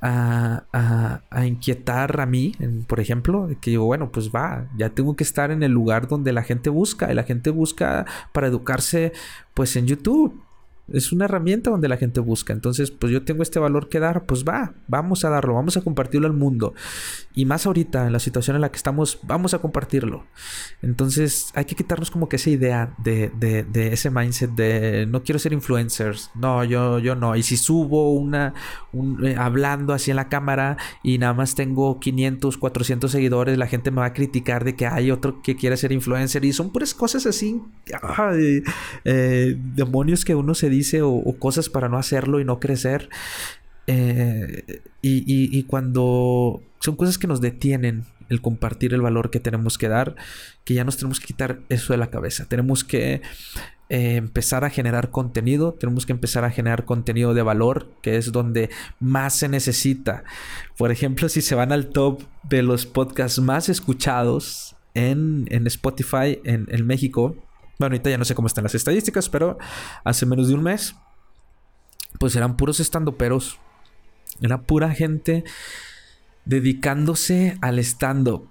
a, 0.01 1.23
a, 1.31 1.47
inquietar 1.47 2.21
a 2.21 2.27
mí, 2.27 2.55
por 2.87 3.01
ejemplo, 3.01 3.49
que 3.61 3.71
digo, 3.71 3.87
bueno, 3.87 4.13
pues 4.13 4.31
va, 4.31 4.69
ya 4.77 4.91
tengo 4.91 5.17
que 5.17 5.25
estar 5.25 5.51
en 5.51 5.63
el 5.63 5.73
lugar 5.73 6.09
donde 6.09 6.33
la 6.33 6.43
gente 6.43 6.71
busca, 6.71 7.11
y 7.11 7.15
la 7.15 7.25
gente 7.25 7.51
busca 7.51 8.07
para 8.33 8.47
educarse, 8.47 9.13
pues 9.55 9.75
en 9.77 9.87
YouTube. 9.87 10.41
Es 10.89 11.13
una 11.13 11.27
herramienta 11.27 11.71
donde 11.71 11.89
la 11.89 11.97
gente 11.97 12.21
busca. 12.21 12.53
Entonces, 12.53 12.91
pues 12.91 13.13
yo 13.13 13.23
tengo 13.23 13.43
este 13.43 13.59
valor 13.59 13.89
que 13.89 14.01
dar, 14.01 14.27
pues 14.27 14.45
va, 14.45 14.75
vamos 14.89 15.25
a 15.25 15.31
darlo, 15.31 15.55
vamos 15.55 15.77
a 15.77 15.81
compartirlo 15.81 16.27
al 16.27 16.33
mundo. 16.33 16.75
Y 17.35 17.45
más 17.45 17.67
ahorita, 17.67 18.07
en 18.07 18.13
la 18.13 18.19
situación 18.19 18.57
en 18.57 18.63
la 18.63 18.71
que 18.71 18.77
estamos, 18.77 19.21
vamos 19.23 19.55
a 19.55 19.61
compartirlo. 19.61 20.27
Entonces, 20.83 21.51
hay 21.55 21.67
que 21.67 21.77
quitarnos 21.77 22.11
como 22.11 22.29
que 22.29 22.37
esa 22.37 22.51
idea 22.51 22.95
de, 22.99 23.31
de, 23.39 23.93
ese 23.93 24.11
mindset 24.11 24.51
de 24.51 25.07
no 25.07 25.23
quiero 25.23 25.39
ser 25.39 25.53
influencers. 25.53 26.31
No, 26.35 26.65
yo, 26.65 26.99
yo 26.99 27.15
no. 27.15 27.37
Y 27.37 27.43
si 27.43 27.57
subo 27.57 28.13
una, 28.13 28.53
eh, 29.23 29.37
hablando 29.39 29.95
así 29.95 30.11
en 30.11 30.17
la 30.17 30.29
cámara 30.29 30.77
y 31.03 31.19
nada 31.19 31.33
más 31.33 31.55
tengo 31.55 32.01
500, 32.01 32.59
400 32.59 33.11
seguidores, 33.11 33.57
la 33.57 33.67
gente 33.67 33.91
me 33.91 34.01
va 34.01 34.07
a 34.07 34.13
criticar 34.13 34.65
de 34.65 34.75
que 34.75 34.87
hay 34.87 35.11
otro 35.11 35.43
que 35.43 35.55
quiere 35.57 35.77
ser 35.77 35.93
influencer. 35.93 36.45
Y 36.45 36.53
son 36.53 36.73
puras 36.73 36.93
cosas 36.93 37.25
así, 37.27 37.63
eh, 39.05 39.57
demonios 39.75 40.25
que 40.25 40.35
uno 40.35 40.55
se 40.55 40.72
dice 40.73 41.03
o, 41.03 41.23
cosas 41.39 41.69
para 41.69 41.89
no 41.89 41.99
hacerlo 41.99 42.41
y 42.41 42.45
no 42.45 42.59
crecer. 42.59 43.09
Eh, 43.87 44.83
y, 45.03 45.63
cuando 45.65 46.63
son 46.81 46.97
cosas 46.97 47.19
que 47.19 47.27
nos 47.27 47.41
detienen 47.41 48.05
el 48.29 48.41
compartir 48.41 48.95
el 48.95 49.03
valor 49.03 49.31
que 49.31 49.41
tenemos 49.41 49.77
que 49.79 49.89
dar, 49.89 50.17
que 50.65 50.75
ya 50.75 50.85
nos 50.85 50.97
tenemos 50.97 51.21
que 51.21 51.27
quitar 51.27 51.61
eso 51.69 51.93
de 51.93 51.99
la 51.99 52.09
cabeza. 52.09 52.47
Tenemos 52.47 52.83
que 52.85 53.21
eh, 53.89 54.17
empezar 54.17 54.65
a 54.65 54.71
generar 54.71 55.11
contenido, 55.11 55.75
tenemos 55.75 56.07
que 56.07 56.13
empezar 56.13 56.45
a 56.45 56.51
generar 56.51 56.85
contenido 56.85 57.35
de 57.35 57.43
valor, 57.43 57.91
que 58.01 58.17
es 58.17 58.33
donde 58.33 58.71
más 59.01 59.35
se 59.35 59.49
necesita. 59.49 60.25
Por 60.79 60.91
ejemplo, 60.91 61.29
si 61.29 61.43
se 61.43 61.55
van 61.55 61.73
al 61.73 61.89
top 61.89 62.23
de 62.43 62.63
los 62.63 62.87
podcasts 62.87 63.39
más 63.39 63.69
escuchados 63.69 64.77
en, 64.95 65.47
Spotify 65.67 66.41
en, 66.45 66.67
en 66.71 66.87
México, 66.87 67.37
bueno, 67.79 67.95
ahorita 67.95 68.11
ya 68.11 68.19
no 68.19 68.25
sé 68.25 68.35
cómo 68.35 68.47
están 68.47 68.65
las 68.65 68.75
estadísticas, 68.75 69.29
pero 69.29 69.59
hace 70.05 70.27
menos 70.27 70.49
de 70.49 70.55
un 70.55 70.63
mes, 70.63 70.95
pues 72.19 72.37
eran 72.37 72.57
puros 72.57 72.81
estandoperos. 72.81 73.59
Era 74.41 74.63
pura 74.63 74.91
gente 74.95 75.45
dedicándose 76.45 77.59
al 77.61 77.79
stand-up. 77.79 78.49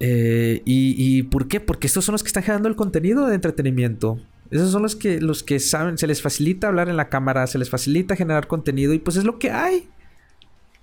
Eh, 0.00 0.62
y, 0.64 1.22
por 1.24 1.46
qué? 1.48 1.60
Porque 1.60 1.86
estos 1.86 2.04
son 2.04 2.12
los 2.12 2.22
que 2.22 2.26
están 2.26 2.42
generando 2.42 2.68
el 2.68 2.76
contenido 2.76 3.26
de 3.26 3.36
entretenimiento. 3.36 4.20
Esos 4.50 4.70
son 4.72 4.82
los 4.82 4.96
que, 4.96 5.20
los 5.20 5.42
que 5.42 5.60
saben, 5.60 5.96
se 5.96 6.06
les 6.06 6.20
facilita 6.20 6.68
hablar 6.68 6.88
en 6.88 6.96
la 6.96 7.08
cámara, 7.08 7.46
se 7.46 7.58
les 7.58 7.70
facilita 7.70 8.16
generar 8.16 8.48
contenido 8.48 8.92
y 8.92 8.98
pues 8.98 9.16
es 9.16 9.24
lo 9.24 9.38
que 9.38 9.50
hay. 9.50 9.88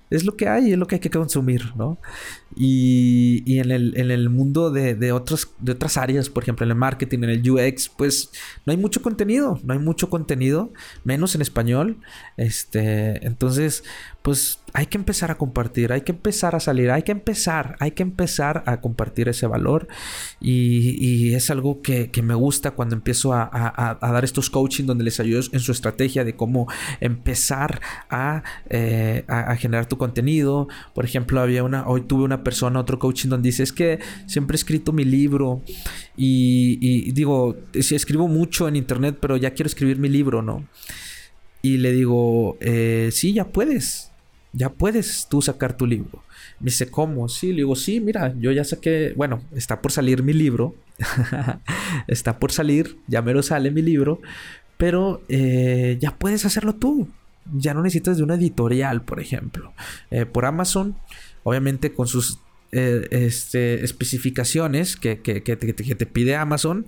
Es 0.10 0.26
lo 0.26 0.36
que 0.36 0.48
hay, 0.48 0.72
es 0.72 0.78
lo 0.78 0.88
que 0.88 0.96
hay 0.96 1.02
que 1.02 1.12
consumir, 1.12 1.76
¿no? 1.76 2.00
Y, 2.56 3.60
en, 3.60 3.72
el, 3.72 3.94
en, 3.96 4.12
el, 4.12 4.30
mundo 4.30 4.72
de, 4.72 4.96
de, 4.96 5.12
otros, 5.12 5.52
de 5.60 5.74
otras 5.74 5.98
áreas, 5.98 6.30
por 6.30 6.44
ejemplo, 6.44 6.66
en 6.66 6.72
el 6.72 6.78
marketing, 6.78 7.20
en 7.20 7.30
el 7.30 7.50
UX, 7.50 7.90
pues 7.90 8.32
no 8.66 8.72
hay 8.72 8.78
mucho 8.78 9.02
contenido, 9.02 9.60
no 9.64 9.74
hay 9.74 9.80
mucho 9.80 10.10
contenido, 10.10 10.72
menos 11.04 11.36
en 11.36 11.42
español. 11.42 11.98
Este, 12.38 13.26
entonces, 13.26 13.84
pues 14.22 14.60
hay 14.74 14.88
que 14.88 14.98
empezar 14.98 15.32
a 15.32 15.38
compartir, 15.38 15.92
hay 15.92 16.02
que 16.02 16.12
empezar 16.12 16.56
a 16.56 16.60
salir, 16.60 16.92
hay 16.92 17.04
que 17.04 17.12
empezar, 17.12 17.76
hay 17.80 17.92
que 17.92 18.04
empezar 18.04 18.64
a 18.66 18.82
compartir 18.82 19.30
ese 19.30 19.48
valor. 19.48 19.88
Y, 20.40 21.34
es 21.34 21.50
algo 21.50 21.82
que, 21.82 22.12
me 22.22 22.34
gusta 22.34 22.72
cuando 22.72 22.96
empiezo 22.96 23.34
a, 23.34 23.98
dar 24.02 24.24
estos 24.24 24.50
coaching 24.50 24.86
donde 24.86 25.04
les 25.04 25.20
ayudo 25.20 25.42
en 25.52 25.60
su 25.60 25.72
estrategia 25.72 26.24
de 26.24 26.36
cómo 26.36 26.68
empezar 27.00 27.82
eh, 28.70 29.24
a, 29.28 29.56
generar 29.56 29.86
tu 29.88 29.98
contenido. 29.98 30.68
Por 30.94 31.06
ejemplo, 31.06 31.40
había 31.42 31.64
una, 31.64 31.88
hoy 31.88 32.02
tuve 32.02 32.24
una 32.24 32.44
persona, 32.50 32.80
otro 32.80 32.98
coaching 32.98 33.30
donde 33.30 33.50
dice, 33.50 33.64
es 33.64 33.74
que 33.74 34.00
siempre 34.26 34.56
he 34.56 34.60
escrito 34.62 34.92
mi 34.92 35.06
libro 35.06 35.62
y, 36.18 36.78
y 36.82 37.12
digo, 37.12 37.58
si 37.80 37.96
escribo 37.96 38.28
mucho 38.28 38.68
en 38.68 38.76
internet, 38.76 39.18
pero 39.22 39.38
ya 39.38 39.52
quiero 39.54 39.68
escribir 39.68 39.98
mi 39.98 40.10
libro, 40.10 40.42
¿no? 40.42 40.66
Y 41.62 41.78
le 41.78 41.92
digo, 41.92 42.58
eh, 42.62 43.10
sí, 43.12 43.34
ya 43.34 43.46
puedes, 43.46 44.12
ya 44.54 44.70
puedes 44.70 45.28
tú 45.30 45.42
sacar 45.42 45.76
tu 45.76 45.86
libro. 45.86 46.24
Me 46.60 46.72
dice, 46.72 46.90
¿cómo? 46.90 47.28
Sí, 47.28 47.50
le 47.50 47.58
digo, 47.58 47.76
sí, 47.76 48.00
mira, 48.00 48.34
yo 48.40 48.52
ya 48.52 48.64
saqué, 48.64 49.14
bueno, 49.16 49.42
está 49.54 49.82
por 49.82 49.92
salir 49.92 50.24
mi 50.24 50.34
libro, 50.34 50.76
está 52.08 52.40
por 52.40 52.52
salir, 52.52 52.98
ya 53.08 53.22
me 53.22 53.34
lo 53.34 53.44
sale 53.44 53.72
mi 53.72 53.82
libro, 53.82 54.22
pero 54.78 55.22
eh, 55.28 55.98
ya 56.00 56.16
puedes 56.16 56.46
hacerlo 56.46 56.76
tú. 56.76 57.10
Ya 57.52 57.74
no 57.74 57.82
necesitas 57.82 58.18
de 58.18 58.24
una 58.24 58.36
editorial, 58.36 59.02
por 59.02 59.20
ejemplo. 59.20 59.74
Eh, 60.12 60.26
por 60.26 60.46
Amazon, 60.46 60.96
obviamente 61.44 61.94
con 61.94 62.08
sus 62.08 62.40
eh, 62.72 63.08
este, 63.10 63.84
especificaciones 63.84 64.96
que, 64.96 65.22
que, 65.22 65.42
que, 65.42 65.56
te 65.56 66.06
pide 66.06 66.36
Amazon. 66.36 66.86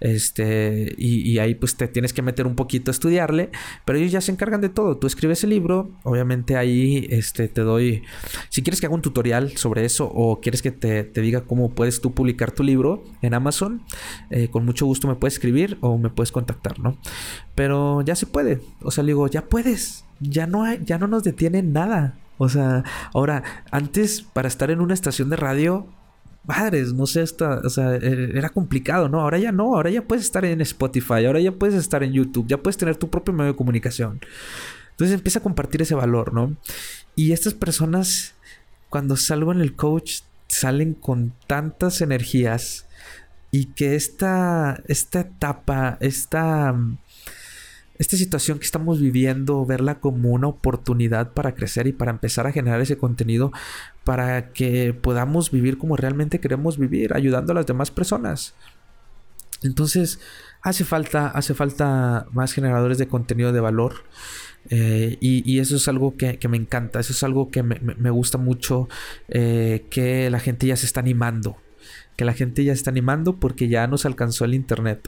Este, 0.00 0.92
y, 0.98 1.38
ahí 1.38 1.54
pues 1.54 1.76
te 1.76 1.86
tienes 1.86 2.12
que 2.12 2.20
meter 2.20 2.48
un 2.48 2.56
poquito 2.56 2.90
a 2.90 2.92
estudiarle. 2.92 3.50
Pero 3.84 3.98
ellos 3.98 4.10
ya 4.10 4.20
se 4.20 4.32
encargan 4.32 4.60
de 4.60 4.70
todo. 4.70 4.96
Tú 4.96 5.06
escribes 5.06 5.44
el 5.44 5.50
libro. 5.50 5.90
Obviamente 6.02 6.56
ahí 6.56 7.06
este, 7.10 7.46
te 7.46 7.60
doy. 7.60 8.02
Si 8.48 8.62
quieres 8.62 8.80
que 8.80 8.86
haga 8.86 8.94
un 8.96 9.02
tutorial 9.02 9.56
sobre 9.56 9.84
eso. 9.84 10.10
O 10.12 10.40
quieres 10.40 10.62
que 10.62 10.72
te, 10.72 11.04
diga 11.20 11.42
cómo 11.42 11.70
puedes 11.70 12.00
tú 12.00 12.12
publicar 12.12 12.50
tu 12.50 12.64
libro 12.64 13.04
en 13.22 13.34
Amazon. 13.34 13.82
Eh, 14.30 14.48
con 14.48 14.64
mucho 14.64 14.84
gusto 14.86 15.06
me 15.06 15.14
puedes 15.14 15.34
escribir. 15.34 15.78
O 15.80 15.96
me 15.96 16.10
puedes 16.10 16.32
contactar, 16.32 16.80
¿no? 16.80 16.98
Pero 17.54 18.02
ya 18.02 18.16
se 18.16 18.26
puede. 18.26 18.60
O 18.82 18.90
sea, 18.90 19.04
digo, 19.04 19.28
ya 19.28 19.44
puedes. 19.44 20.04
Ya 20.18 20.48
no 20.48 20.64
hay, 20.64 20.80
ya 20.84 20.98
no 20.98 21.06
nos 21.06 21.22
detiene 21.22 21.62
nada. 21.62 22.18
O 22.42 22.48
sea, 22.48 22.84
ahora, 23.12 23.42
antes 23.70 24.22
para 24.22 24.48
estar 24.48 24.70
en 24.70 24.80
una 24.80 24.94
estación 24.94 25.28
de 25.28 25.36
radio, 25.36 25.86
madres, 26.46 26.94
no 26.94 27.06
sé, 27.06 27.20
esta, 27.20 27.58
o 27.58 27.68
sea, 27.68 27.96
e, 27.96 28.30
era 28.34 28.48
complicado, 28.48 29.10
¿no? 29.10 29.20
Ahora 29.20 29.36
ya 29.36 29.52
no, 29.52 29.74
ahora 29.74 29.90
ya 29.90 30.00
puedes 30.00 30.24
estar 30.24 30.46
en 30.46 30.62
Spotify, 30.62 31.26
ahora 31.26 31.40
ya 31.40 31.52
puedes 31.52 31.74
estar 31.74 32.02
en 32.02 32.14
YouTube, 32.14 32.46
ya 32.48 32.56
puedes 32.56 32.78
tener 32.78 32.96
tu 32.96 33.10
propio 33.10 33.34
medio 33.34 33.52
de 33.52 33.56
comunicación. 33.58 34.20
Entonces 34.92 35.14
empieza 35.14 35.40
a 35.40 35.42
compartir 35.42 35.82
ese 35.82 35.94
valor, 35.94 36.32
¿no? 36.32 36.56
Y 37.14 37.32
estas 37.32 37.52
personas, 37.52 38.32
cuando 38.88 39.18
salgo 39.18 39.52
en 39.52 39.60
el 39.60 39.76
coach, 39.76 40.20
salen 40.46 40.94
con 40.94 41.34
tantas 41.46 42.00
energías 42.00 42.86
y 43.50 43.66
que 43.66 43.96
esta, 43.96 44.82
esta 44.88 45.20
etapa, 45.20 45.98
esta 46.00 46.74
esta 48.00 48.16
situación 48.16 48.58
que 48.58 48.64
estamos 48.64 48.98
viviendo, 48.98 49.66
verla 49.66 50.00
como 50.00 50.30
una 50.30 50.48
oportunidad 50.48 51.34
para 51.34 51.54
crecer 51.54 51.86
y 51.86 51.92
para 51.92 52.10
empezar 52.10 52.46
a 52.46 52.52
generar 52.52 52.80
ese 52.80 52.96
contenido 52.96 53.52
para 54.04 54.52
que 54.52 54.94
podamos 54.94 55.50
vivir 55.50 55.76
como 55.76 55.98
realmente 55.98 56.40
queremos 56.40 56.78
vivir, 56.78 57.12
ayudando 57.14 57.52
a 57.52 57.56
las 57.56 57.66
demás 57.66 57.90
personas. 57.90 58.54
Entonces, 59.62 60.18
hace 60.62 60.84
falta, 60.84 61.28
hace 61.28 61.52
falta 61.52 62.26
más 62.32 62.54
generadores 62.54 62.96
de 62.96 63.06
contenido 63.06 63.52
de 63.52 63.60
valor. 63.60 63.96
Eh, 64.70 65.18
y, 65.20 65.58
eso 65.58 65.76
es 65.76 65.86
algo 65.86 66.16
que, 66.16 66.38
me 66.48 66.56
encanta, 66.56 67.00
eso 67.00 67.12
es 67.12 67.22
algo 67.22 67.50
que 67.50 67.62
me, 67.62 68.10
gusta 68.10 68.38
mucho, 68.38 68.88
eh, 69.28 69.84
que 69.90 70.30
la 70.30 70.40
gente 70.40 70.66
ya 70.66 70.76
se 70.76 70.86
está 70.86 71.00
animando, 71.00 71.58
que 72.16 72.24
la 72.24 72.32
gente 72.32 72.64
ya 72.64 72.72
se 72.72 72.78
está 72.78 72.90
animando 72.90 73.38
porque 73.38 73.68
ya 73.68 73.86
nos 73.86 74.06
alcanzó 74.06 74.46
el 74.46 74.54
Internet. 74.54 75.06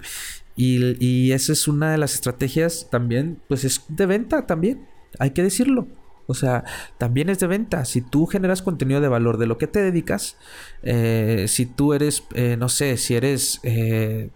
Y, 0.57 0.97
y 1.05 1.33
esa 1.33 1.53
es 1.53 1.69
una 1.69 1.93
de 1.93 1.99
las 1.99 2.15
estrategias 2.15 2.89
también, 2.91 3.41
pues 3.49 3.65
es 3.65 3.85
de 3.89 4.07
venta 4.07 4.47
también, 4.47 4.87
hay 5.19 5.31
que 5.31 5.43
decirlo. 5.43 5.87
O 6.27 6.35
sea, 6.35 6.65
también 6.99 7.29
es 7.29 7.39
de 7.41 7.47
venta. 7.47 7.85
Si 7.85 8.01
tú 8.01 8.27
generas 8.27 8.63
contenido 8.63 9.01
de 9.01 9.09
valor 9.09 9.39
de 9.39 9.47
lo 9.47 9.59
que 9.59 9.67
te 9.67 9.81
dedicas, 9.83 10.37
eh, 10.83 11.47
si 11.49 11.67
tú 11.67 11.95
eres, 11.95 12.25
eh, 12.35 12.57
no 12.59 12.69
sé, 12.69 12.97
si 12.97 13.15
eres 13.15 13.61
eh, 13.65 14.31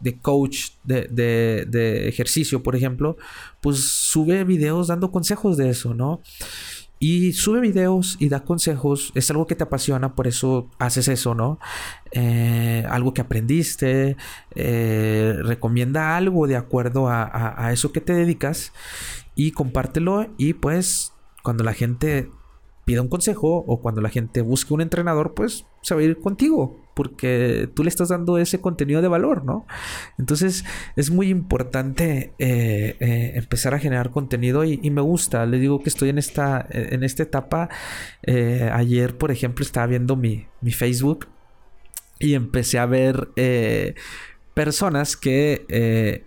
de 0.00 0.20
coach 0.20 0.72
de, 0.84 1.08
de, 1.10 1.64
de, 1.68 2.08
ejercicio, 2.08 2.62
por 2.62 2.76
ejemplo, 2.76 3.16
pues 3.60 3.78
sube 3.78 4.44
videos 4.44 4.88
dando 4.88 5.10
consejos 5.10 5.56
de 5.56 5.70
eso, 5.70 5.94
¿no? 5.94 6.20
Y 7.02 7.32
sube 7.32 7.58
videos 7.58 8.16
y 8.20 8.28
da 8.28 8.44
consejos. 8.44 9.10
Es 9.16 9.28
algo 9.28 9.48
que 9.48 9.56
te 9.56 9.64
apasiona, 9.64 10.14
por 10.14 10.28
eso 10.28 10.70
haces 10.78 11.08
eso, 11.08 11.34
¿no? 11.34 11.58
Eh, 12.12 12.86
algo 12.88 13.12
que 13.12 13.20
aprendiste. 13.20 14.16
Eh, 14.54 15.34
recomienda 15.42 16.16
algo 16.16 16.46
de 16.46 16.54
acuerdo 16.54 17.08
a, 17.08 17.70
eso 17.72 17.90
que 17.90 18.00
te 18.00 18.12
dedicas. 18.12 18.72
Y 19.34 19.50
compártelo. 19.50 20.28
Y 20.38 20.52
pues 20.54 21.12
cuando 21.42 21.64
la 21.64 21.72
gente 21.72 22.30
pida 22.84 23.02
un 23.02 23.08
consejo 23.08 23.64
o 23.66 23.80
cuando 23.80 24.00
la 24.00 24.08
gente 24.08 24.40
busque 24.40 24.72
un 24.72 24.80
entrenador, 24.80 25.34
pues 25.34 25.66
se 25.82 25.96
va 25.96 26.02
a 26.02 26.04
ir 26.04 26.20
contigo 26.20 26.81
porque 26.94 27.68
tú 27.74 27.82
le 27.82 27.88
estás 27.88 28.08
dando 28.08 28.38
ese 28.38 28.60
contenido 28.60 29.02
de 29.02 29.08
valor, 29.08 29.44
¿no? 29.44 29.66
Entonces 30.18 30.64
es 30.96 31.10
muy 31.10 31.28
importante 31.28 32.32
eh, 32.38 32.96
eh, 33.00 33.32
empezar 33.34 33.74
a 33.74 33.78
generar 33.78 34.10
contenido 34.10 34.64
y, 34.64 34.90
me 34.90 35.00
gusta, 35.00 35.46
le 35.46 35.58
digo 35.58 35.82
que 35.82 35.88
estoy 35.88 36.10
en 36.10 36.18
esta, 36.18 36.66
en 36.70 37.02
esta 37.02 37.22
etapa. 37.22 37.70
Eh, 38.22 38.68
ayer, 38.72 39.16
por 39.16 39.30
ejemplo, 39.30 39.64
estaba 39.64 39.86
viendo 39.86 40.16
mi, 40.16 40.46
mi 40.60 40.72
Facebook 40.72 41.28
y 42.18 42.34
empecé 42.34 42.78
a 42.78 42.86
ver 42.86 43.28
personas 44.54 45.16
que 45.16 46.24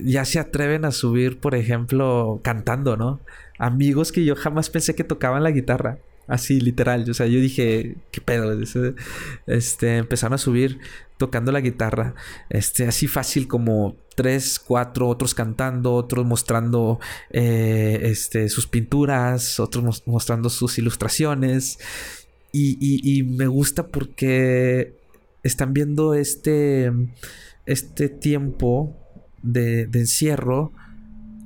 ya 0.00 0.24
se 0.24 0.40
atreven 0.40 0.84
a 0.84 0.90
subir, 0.90 1.38
por 1.38 1.54
ejemplo, 1.54 2.40
cantando, 2.42 2.96
¿no? 2.96 3.20
Amigos 3.58 4.10
que 4.10 4.24
yo 4.24 4.34
jamás 4.34 4.70
pensé 4.70 4.94
que 4.94 5.04
tocaban 5.04 5.44
la 5.44 5.52
guitarra. 5.52 5.98
Así, 6.26 6.60
literal. 6.60 7.08
O 7.10 7.14
sea, 7.14 7.26
yo 7.26 7.40
dije, 7.40 7.96
¿qué 8.10 8.20
pedo? 8.20 8.52
Este, 9.46 9.96
empezaron 9.96 10.34
a 10.34 10.38
subir 10.38 10.78
tocando 11.18 11.52
la 11.52 11.60
guitarra. 11.60 12.14
Este, 12.48 12.86
así 12.86 13.06
fácil 13.06 13.48
como 13.48 13.96
tres, 14.14 14.58
cuatro, 14.58 15.08
otros 15.08 15.34
cantando, 15.34 15.94
otros 15.94 16.24
mostrando 16.24 17.00
eh, 17.30 18.00
este, 18.04 18.48
sus 18.48 18.66
pinturas, 18.66 19.60
otros 19.60 20.02
mostrando 20.06 20.48
sus 20.48 20.78
ilustraciones. 20.78 21.78
Y, 22.52 23.22
me 23.22 23.46
gusta 23.46 23.88
porque 23.88 24.94
están 25.42 25.72
viendo 25.72 26.14
este, 26.14 26.92
este 27.66 28.08
tiempo 28.08 28.94
de, 29.42 29.86
de 29.86 30.00
encierro 30.00 30.72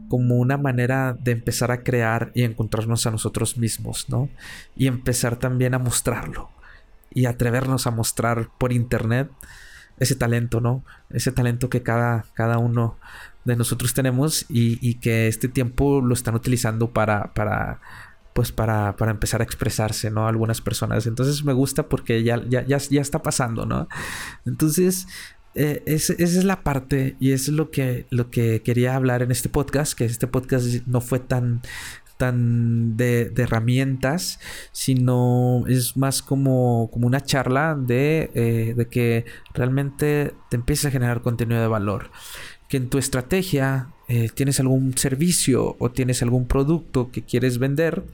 como 0.08 0.36
una 0.36 0.56
manera 0.56 1.16
de 1.18 1.32
empezar 1.32 1.70
a 1.70 1.82
crear 1.82 2.30
y 2.34 2.42
encontrarnos 2.42 3.06
a 3.06 3.10
nosotros 3.10 3.56
mismos, 3.56 4.08
¿no? 4.08 4.28
Y 4.76 4.86
empezar 4.86 5.36
también 5.36 5.74
a 5.74 5.78
mostrarlo 5.78 6.50
y 7.12 7.26
atrevernos 7.26 7.86
a 7.86 7.90
mostrar 7.90 8.50
por 8.58 8.72
internet 8.72 9.30
ese 9.98 10.14
talento, 10.14 10.60
¿no? 10.60 10.84
Ese 11.10 11.32
talento 11.32 11.70
que 11.70 11.82
cada, 11.82 12.26
cada 12.34 12.58
uno 12.58 12.98
de 13.44 13.56
nosotros 13.56 13.94
tenemos 13.94 14.44
y, 14.48 14.94
que 14.96 15.28
este 15.28 15.48
tiempo 15.48 16.00
lo 16.00 16.12
están 16.14 16.34
utilizando 16.34 16.90
para, 16.90 17.32
para 17.32 17.80
pues 18.34 18.52
para, 18.52 18.96
para, 18.96 19.12
empezar 19.12 19.40
a 19.40 19.44
expresarse, 19.44 20.10
¿no? 20.10 20.28
Algunas 20.28 20.60
personas. 20.60 21.06
Entonces 21.06 21.42
me 21.42 21.54
gusta 21.54 21.88
porque 21.88 22.22
ya, 22.22 22.42
ya, 22.46 22.66
ya, 22.66 22.76
ya 22.76 23.00
está 23.00 23.22
pasando, 23.22 23.64
¿no? 23.64 23.88
Entonces, 24.44 25.06
eh, 25.56 25.82
esa 25.86 26.12
es 26.12 26.44
la 26.44 26.62
parte 26.62 27.16
y 27.18 27.32
es 27.32 27.48
lo 27.48 27.70
que, 27.70 28.06
lo 28.10 28.30
que 28.30 28.62
quería 28.62 28.94
hablar 28.94 29.22
en 29.22 29.30
este 29.30 29.48
podcast, 29.48 29.96
que 29.96 30.04
este 30.04 30.26
podcast 30.26 30.66
no 30.86 31.00
fue 31.00 31.18
tan 31.18 31.62
tan 32.16 32.96
de, 32.96 33.32
herramientas, 33.36 34.40
sino 34.72 35.64
es 35.66 35.96
más 35.96 36.22
como, 36.22 36.90
como 36.92 37.06
una 37.06 37.22
charla 37.22 37.76
de, 37.78 38.30
eh, 38.34 38.74
de, 38.76 38.88
que 38.88 39.24
realmente 39.54 40.34
te 40.48 40.56
empieza 40.56 40.88
a 40.88 40.90
generar 40.90 41.22
contenido 41.22 41.60
de 41.60 41.68
valor. 41.68 42.10
Que 42.68 42.78
en 42.78 42.88
tu 42.88 42.98
estrategia 42.98 43.88
eh, 44.08 44.28
tienes 44.34 44.60
algún 44.60 44.96
servicio 44.96 45.76
o 45.78 45.90
tienes 45.90 46.22
algún 46.22 46.46
producto 46.46 47.10
que 47.10 47.22
quieres 47.22 47.58
vender, 47.58 48.04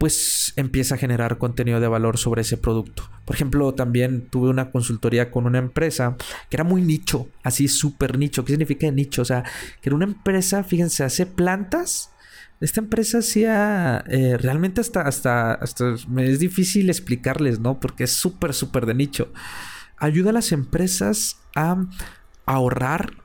pues 0.00 0.54
empieza 0.56 0.94
a 0.94 0.98
generar 0.98 1.36
contenido 1.36 1.78
de 1.78 1.86
valor 1.86 2.16
sobre 2.16 2.40
ese 2.40 2.56
producto. 2.56 3.10
Por 3.26 3.36
ejemplo, 3.36 3.74
también 3.74 4.30
tuve 4.30 4.48
una 4.48 4.70
consultoría 4.70 5.30
con 5.30 5.44
una 5.44 5.58
empresa 5.58 6.16
que 6.48 6.56
era 6.56 6.64
muy 6.64 6.80
nicho, 6.80 7.28
así 7.42 7.68
súper 7.68 8.16
nicho. 8.16 8.42
¿Qué 8.42 8.54
significa 8.54 8.90
nicho? 8.90 9.20
O 9.20 9.26
sea, 9.26 9.42
que 9.82 9.90
era 9.90 9.96
una 9.96 10.06
empresa, 10.06 10.64
fíjense, 10.64 11.04
hace 11.04 11.26
plantas 11.26 12.12
esta 12.60 12.80
empresa 12.80 13.18
hacía 13.18 14.02
eh, 14.08 14.38
realmente 14.38 14.80
hasta, 14.80 15.02
hasta, 15.02 15.52
hasta 15.52 15.96
me 16.08 16.30
es 16.30 16.38
difícil 16.38 16.88
explicarles, 16.88 17.60
¿no? 17.60 17.78
Porque 17.78 18.04
es 18.04 18.10
súper, 18.10 18.54
súper 18.54 18.86
de 18.86 18.94
nicho. 18.94 19.30
Ayuda 19.98 20.30
a 20.30 20.34
las 20.34 20.50
empresas 20.52 21.40
a 21.54 21.76
ahorrar 22.46 23.19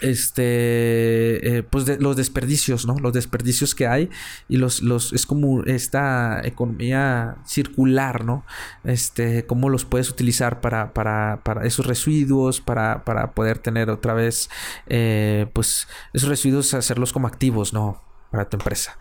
este 0.00 1.58
eh, 1.58 1.62
pues 1.62 2.00
los 2.00 2.16
desperdicios 2.16 2.86
no 2.86 2.98
los 2.98 3.14
desperdicios 3.14 3.74
que 3.74 3.86
hay 3.86 4.10
y 4.46 4.58
los 4.58 4.82
los 4.82 5.14
es 5.14 5.24
como 5.24 5.62
esta 5.64 6.42
economía 6.44 7.36
circular 7.46 8.24
no 8.24 8.44
este 8.84 9.46
cómo 9.46 9.70
los 9.70 9.86
puedes 9.86 10.10
utilizar 10.10 10.60
para, 10.60 10.92
para, 10.92 11.40
para 11.42 11.66
esos 11.66 11.86
residuos 11.86 12.60
para, 12.60 13.04
para, 13.04 13.32
poder 13.32 13.58
tener 13.58 13.88
otra 13.88 14.12
vez 14.12 14.50
eh, 14.86 15.46
pues 15.54 15.88
esos 16.12 16.28
residuos 16.28 16.74
hacerlos 16.74 17.12
como 17.12 17.26
activos 17.26 17.72
no 17.72 18.02
para 18.30 18.48
tu 18.48 18.56
empresa. 18.56 18.98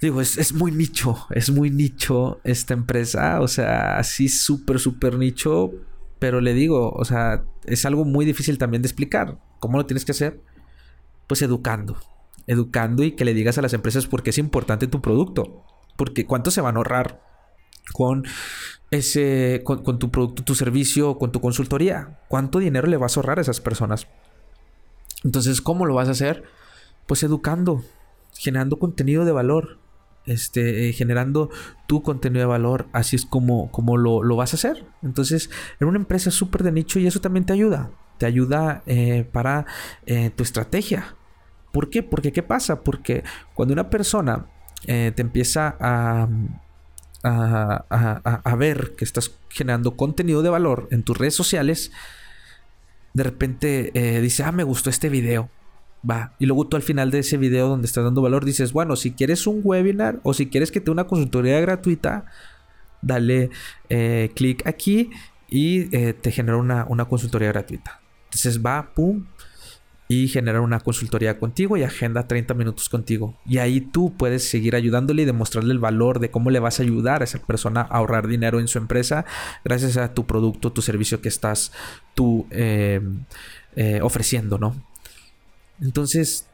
Digo 0.00 0.20
es, 0.20 0.36
es 0.36 0.52
muy 0.52 0.70
nicho 0.70 1.26
es 1.30 1.50
muy 1.50 1.70
nicho 1.70 2.40
esta 2.44 2.74
empresa 2.74 3.40
o 3.40 3.48
sea 3.48 3.98
así 3.98 4.28
súper 4.28 4.78
súper 4.78 5.16
nicho 5.16 5.72
pero 6.18 6.40
le 6.40 6.54
digo, 6.54 6.90
o 6.90 7.04
sea, 7.04 7.44
es 7.64 7.84
algo 7.84 8.04
muy 8.04 8.24
difícil 8.24 8.58
también 8.58 8.82
de 8.82 8.88
explicar. 8.88 9.38
¿Cómo 9.60 9.78
lo 9.78 9.86
tienes 9.86 10.04
que 10.04 10.12
hacer? 10.12 10.40
Pues 11.26 11.42
educando. 11.42 11.96
Educando 12.46 13.02
y 13.04 13.12
que 13.12 13.24
le 13.24 13.34
digas 13.34 13.58
a 13.58 13.62
las 13.62 13.72
empresas 13.72 14.06
por 14.06 14.22
qué 14.22 14.30
es 14.30 14.38
importante 14.38 14.86
tu 14.86 15.00
producto. 15.00 15.64
Porque 15.96 16.26
cuánto 16.26 16.50
se 16.50 16.60
van 16.60 16.76
a 16.76 16.78
ahorrar 16.78 17.22
con 17.92 18.24
ese, 18.90 19.62
con, 19.64 19.98
tu 19.98 20.10
producto, 20.10 20.44
tu 20.44 20.54
servicio, 20.54 21.18
con 21.18 21.32
tu 21.32 21.40
consultoría. 21.40 22.20
¿Cuánto 22.28 22.58
dinero 22.58 22.88
le 22.88 22.96
vas 22.96 23.16
a 23.16 23.20
ahorrar 23.20 23.38
a 23.38 23.42
esas 23.42 23.60
personas? 23.60 24.06
Entonces, 25.24 25.60
¿cómo 25.60 25.86
lo 25.86 25.94
vas 25.94 26.08
a 26.08 26.12
hacer? 26.12 26.44
Pues 27.06 27.22
educando, 27.22 27.82
generando 28.34 28.78
contenido 28.78 29.24
de 29.24 29.32
valor, 29.32 29.78
este, 30.28 30.92
generando 30.92 31.50
tu 31.86 32.02
contenido 32.02 32.40
de 32.40 32.46
valor. 32.46 32.86
Así 32.92 33.16
es 33.16 33.26
como, 33.26 33.70
como 33.70 33.96
lo, 33.96 34.22
lo 34.22 34.36
vas 34.36 34.54
a 34.54 34.56
hacer. 34.56 34.84
Entonces, 35.02 35.50
en 35.80 35.88
una 35.88 35.98
empresa 35.98 36.30
súper 36.30 36.62
de 36.62 36.72
nicho 36.72 36.98
y 36.98 37.06
eso 37.06 37.20
también 37.20 37.44
te 37.44 37.52
ayuda 37.52 37.90
te 38.18 38.26
ayuda 38.26 38.82
eh, 38.86 39.26
para 39.32 39.64
eh, 40.04 40.30
tu 40.30 40.42
estrategia. 40.42 41.14
¿Por 41.72 41.88
qué? 41.88 42.02
Porque 42.02 42.32
¿qué 42.32 42.42
pasa? 42.42 42.82
Porque 42.82 43.24
cuando 43.54 43.72
una 43.72 43.88
persona 43.88 44.46
eh, 44.86 45.12
te 45.14 45.22
empieza 45.22 45.76
a, 45.80 46.28
a, 47.22 48.40
a, 48.44 48.56
ver 48.56 48.94
que 48.96 49.04
estás 49.04 49.32
generando 49.48 49.96
contenido 49.96 50.42
de 50.42 50.50
valor 50.50 50.88
en 50.90 51.02
tus 51.02 51.16
redes 51.16 51.34
sociales, 51.34 51.92
de 53.14 53.22
repente 53.22 54.20
dice, 54.22 54.44
ah, 54.44 54.52
me 54.52 54.64
gustó 54.64 54.90
este 54.90 55.08
video. 55.08 55.50
Va. 56.08 56.34
Y 56.38 56.46
luego 56.46 56.66
tú 56.66 56.76
al 56.76 56.82
final 56.82 57.10
de 57.10 57.20
ese 57.20 57.36
video 57.36 57.68
donde 57.68 57.86
estás 57.86 58.04
dando 58.04 58.22
valor 58.22 58.44
dices, 58.44 58.72
bueno, 58.72 58.96
si 58.96 59.12
quieres 59.12 59.46
un 59.46 59.60
webinar 59.64 60.20
o 60.22 60.34
si 60.34 60.48
quieres 60.48 60.70
que 60.70 60.80
te 60.80 60.90
una 60.90 61.04
consultoría 61.04 61.60
gratuita, 61.60 62.26
dale 63.02 63.50
clic 64.34 64.66
aquí 64.66 65.10
y 65.48 65.84
te 65.86 66.30
genera 66.30 66.56
una, 66.56 66.84
una 66.88 67.06
consultoría 67.06 67.48
gratuita. 67.48 68.00
Entonces 68.26 68.62
va, 68.64 68.92
pum, 68.94 69.24
y 70.08 70.28
genera 70.28 70.62
una 70.62 70.80
consultoría 70.80 71.38
contigo 71.38 71.76
y 71.76 71.82
agenda 71.82 72.26
30 72.26 72.54
minutos 72.54 72.88
contigo. 72.88 73.36
Y 73.46 73.58
ahí 73.58 73.82
tú 73.82 74.14
puedes 74.16 74.48
seguir 74.48 74.74
ayudándole 74.74 75.22
y 75.22 75.24
demostrarle 75.26 75.72
el 75.72 75.78
valor 75.78 76.18
de 76.18 76.30
cómo 76.30 76.50
le 76.50 76.60
vas 76.60 76.80
a 76.80 76.82
ayudar 76.82 77.20
a 77.20 77.24
esa 77.24 77.38
persona 77.40 77.82
a 77.82 77.98
ahorrar 77.98 78.26
dinero 78.26 78.58
en 78.58 78.68
su 78.68 78.78
empresa 78.78 79.26
gracias 79.64 79.98
a 79.98 80.14
tu 80.14 80.26
producto, 80.26 80.72
tu 80.72 80.80
servicio 80.80 81.20
que 81.20 81.28
estás 81.28 81.72
tú 82.14 82.46
eh, 82.50 83.02
eh, 83.76 84.00
ofreciendo, 84.02 84.58
¿no? 84.58 84.74
Entonces, 85.80 86.46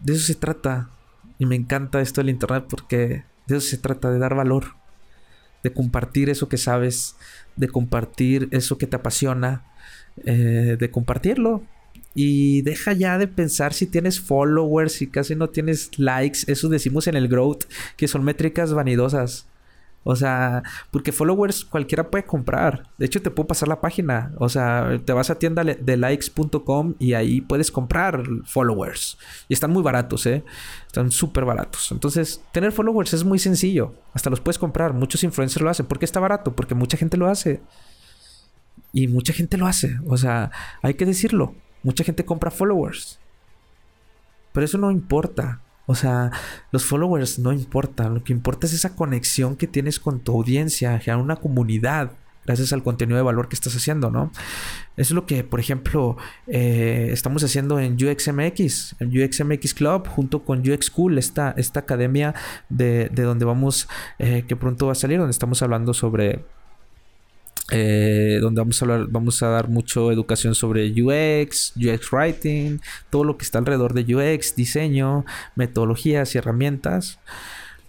de 0.00 0.14
eso 0.14 0.26
se 0.26 0.34
trata. 0.34 0.90
Y 1.38 1.46
me 1.46 1.56
encanta 1.56 2.00
esto 2.00 2.20
del 2.20 2.30
Internet 2.30 2.66
porque 2.68 3.24
de 3.46 3.56
eso 3.56 3.68
se 3.68 3.78
trata, 3.78 4.10
de 4.10 4.18
dar 4.18 4.34
valor, 4.34 4.74
de 5.62 5.72
compartir 5.72 6.30
eso 6.30 6.48
que 6.48 6.58
sabes, 6.58 7.16
de 7.56 7.68
compartir 7.68 8.48
eso 8.50 8.76
que 8.78 8.86
te 8.86 8.96
apasiona 8.96 9.64
eh, 10.24 10.76
de 10.78 10.90
compartirlo. 10.90 11.62
Y 12.14 12.62
deja 12.62 12.92
ya 12.92 13.18
de 13.18 13.28
pensar 13.28 13.72
si 13.72 13.86
tienes 13.86 14.20
followers, 14.20 15.02
y 15.02 15.06
casi 15.06 15.36
no 15.36 15.50
tienes 15.50 15.98
likes. 15.98 16.40
Eso 16.46 16.68
decimos 16.68 17.06
en 17.06 17.16
el 17.16 17.28
growth, 17.28 17.64
que 17.96 18.08
son 18.08 18.24
métricas 18.24 18.72
vanidosas. 18.72 19.46
O 20.10 20.16
sea, 20.16 20.62
porque 20.90 21.12
followers 21.12 21.66
cualquiera 21.66 22.10
puede 22.10 22.24
comprar. 22.24 22.88
De 22.96 23.04
hecho, 23.04 23.20
te 23.20 23.30
puedo 23.30 23.46
pasar 23.46 23.68
la 23.68 23.82
página. 23.82 24.32
O 24.38 24.48
sea, 24.48 24.98
te 25.04 25.12
vas 25.12 25.28
a 25.28 25.34
tienda 25.34 25.62
de 25.62 25.96
likes.com 25.98 26.94
y 26.98 27.12
ahí 27.12 27.42
puedes 27.42 27.70
comprar 27.70 28.22
followers. 28.46 29.18
Y 29.48 29.52
están 29.52 29.70
muy 29.70 29.82
baratos, 29.82 30.24
¿eh? 30.24 30.44
Están 30.86 31.10
súper 31.10 31.44
baratos. 31.44 31.92
Entonces, 31.92 32.42
tener 32.52 32.72
followers 32.72 33.12
es 33.12 33.22
muy 33.22 33.38
sencillo. 33.38 33.92
Hasta 34.14 34.30
los 34.30 34.40
puedes 34.40 34.58
comprar. 34.58 34.94
Muchos 34.94 35.24
influencers 35.24 35.62
lo 35.62 35.68
hacen. 35.68 35.84
¿Por 35.84 35.98
qué 35.98 36.06
está 36.06 36.20
barato? 36.20 36.56
Porque 36.56 36.74
mucha 36.74 36.96
gente 36.96 37.18
lo 37.18 37.28
hace. 37.28 37.60
Y 38.94 39.08
mucha 39.08 39.34
gente 39.34 39.58
lo 39.58 39.66
hace. 39.66 39.98
O 40.06 40.16
sea, 40.16 40.50
hay 40.80 40.94
que 40.94 41.04
decirlo. 41.04 41.54
Mucha 41.82 42.02
gente 42.02 42.24
compra 42.24 42.50
followers. 42.50 43.18
Pero 44.54 44.64
eso 44.64 44.78
no 44.78 44.90
importa. 44.90 45.60
O 45.88 45.94
sea, 45.94 46.30
los 46.70 46.84
followers 46.84 47.38
no 47.38 47.50
importan. 47.50 48.14
Lo 48.14 48.22
que 48.22 48.34
importa 48.34 48.66
es 48.66 48.74
esa 48.74 48.94
conexión 48.94 49.56
que 49.56 49.66
tienes 49.66 49.98
con 49.98 50.20
tu 50.20 50.32
audiencia, 50.32 50.98
generar 50.98 51.24
una 51.24 51.36
comunidad 51.36 52.12
gracias 52.44 52.72
al 52.72 52.82
contenido 52.82 53.16
de 53.16 53.22
valor 53.22 53.48
que 53.48 53.54
estás 53.54 53.74
haciendo, 53.76 54.10
¿no? 54.10 54.30
Eso 54.96 55.12
es 55.12 55.12
lo 55.12 55.26
que, 55.26 55.44
por 55.44 55.60
ejemplo, 55.60 56.16
eh, 56.46 57.08
estamos 57.12 57.42
haciendo 57.44 57.78
en 57.78 57.94
UXMX, 57.94 58.96
en 59.00 59.08
UXMX 59.08 59.74
Club, 59.74 60.08
junto 60.08 60.44
con 60.44 60.60
UX 60.60 60.86
School, 60.86 61.18
esta, 61.18 61.54
esta 61.56 61.80
academia 61.80 62.34
de, 62.70 63.10
donde 63.14 63.44
vamos, 63.44 63.88
eh, 64.18 64.44
que 64.48 64.56
pronto 64.56 64.86
va 64.86 64.92
a 64.92 64.94
salir, 64.94 65.18
donde 65.18 65.32
estamos 65.32 65.62
hablando 65.62 65.92
sobre 65.92 66.44
eh, 67.70 68.38
donde 68.40 68.60
vamos 68.60 68.80
a 68.80 68.84
hablar, 68.84 69.06
vamos 69.10 69.42
a 69.42 69.48
dar 69.48 69.68
mucho 69.68 70.10
educación 70.10 70.54
sobre 70.54 70.90
UX, 70.90 71.74
UX 71.76 72.12
writing, 72.12 72.78
todo 73.10 73.24
lo 73.24 73.36
que 73.36 73.44
está 73.44 73.58
alrededor 73.58 73.92
de 73.92 74.14
UX, 74.14 74.56
diseño, 74.56 75.24
metodologías 75.54 76.34
y 76.34 76.38
herramientas. 76.38 77.18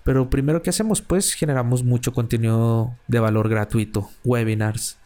Pero 0.03 0.29
primero 0.29 0.61
que 0.61 0.69
hacemos, 0.69 1.01
pues 1.01 1.33
generamos 1.33 1.83
mucho 1.83 2.13
contenido 2.13 2.95
de 3.07 3.19
valor 3.19 3.47
gratuito, 3.47 4.09
webinars. 4.23 4.97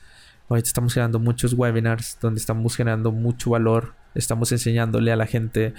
Ahorita 0.49 0.67
estamos 0.67 0.93
generando 0.93 1.19
muchos 1.19 1.53
webinars 1.53 2.17
donde 2.21 2.39
estamos 2.39 2.75
generando 2.75 3.11
mucho 3.11 3.51
valor, 3.51 3.95
estamos 4.15 4.51
enseñándole 4.51 5.11
a 5.11 5.15
la 5.15 5.25
gente 5.25 5.73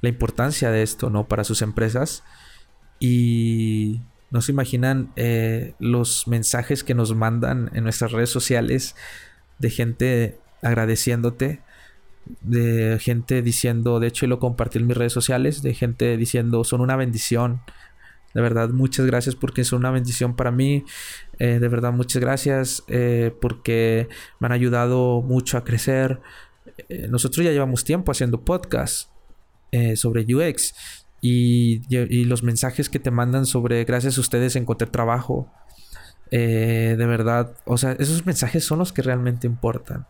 la 0.00 0.08
importancia 0.08 0.70
de 0.70 0.82
esto, 0.82 1.10
¿no? 1.10 1.28
Para 1.28 1.44
sus 1.44 1.62
empresas. 1.62 2.22
Y 3.00 4.00
no 4.30 4.42
se 4.42 4.52
imaginan 4.52 5.12
eh, 5.16 5.74
los 5.78 6.28
mensajes 6.28 6.84
que 6.84 6.94
nos 6.94 7.14
mandan 7.14 7.70
en 7.74 7.84
nuestras 7.84 8.12
redes 8.12 8.30
sociales 8.30 8.94
de 9.58 9.70
gente 9.70 10.38
agradeciéndote, 10.62 11.60
de 12.42 12.98
gente 13.00 13.40
diciendo, 13.40 14.00
de 14.00 14.08
hecho 14.08 14.26
lo 14.26 14.38
compartí 14.38 14.78
en 14.78 14.86
mis 14.86 14.96
redes 14.96 15.12
sociales, 15.12 15.62
de 15.62 15.72
gente 15.72 16.16
diciendo, 16.16 16.62
son 16.64 16.80
una 16.80 16.96
bendición. 16.96 17.62
De 18.34 18.42
verdad, 18.42 18.68
muchas 18.68 19.06
gracias 19.06 19.34
porque 19.34 19.64
son 19.64 19.78
una 19.80 19.90
bendición 19.90 20.36
para 20.36 20.50
mí. 20.50 20.84
Eh, 21.38 21.58
de 21.58 21.68
verdad, 21.68 21.92
muchas 21.92 22.20
gracias 22.20 22.84
eh, 22.88 23.34
porque 23.40 24.08
me 24.38 24.46
han 24.46 24.52
ayudado 24.52 25.22
mucho 25.22 25.56
a 25.56 25.64
crecer. 25.64 26.20
nosotros 27.08 27.44
ya 27.44 27.52
llevamos 27.52 27.84
tiempo 27.84 28.12
haciendo 28.12 28.42
podcasts 28.42 29.10
sobre 29.96 30.24
UX 30.34 30.74
y, 31.20 31.82
los 32.24 32.42
mensajes 32.42 32.88
que 32.88 32.98
te 32.98 33.10
mandan 33.10 33.46
sobre 33.46 33.84
gracias 33.84 34.18
a 34.18 34.20
ustedes 34.20 34.56
encontré 34.56 34.86
trabajo. 34.86 35.50
Eh, 36.30 36.94
de 36.98 37.06
verdad, 37.06 37.54
o 37.64 37.78
sea, 37.78 37.92
esos 37.92 38.26
mensajes 38.26 38.64
son 38.64 38.78
los 38.78 38.92
que 38.92 39.02
realmente 39.02 39.46
importan. 39.46 40.06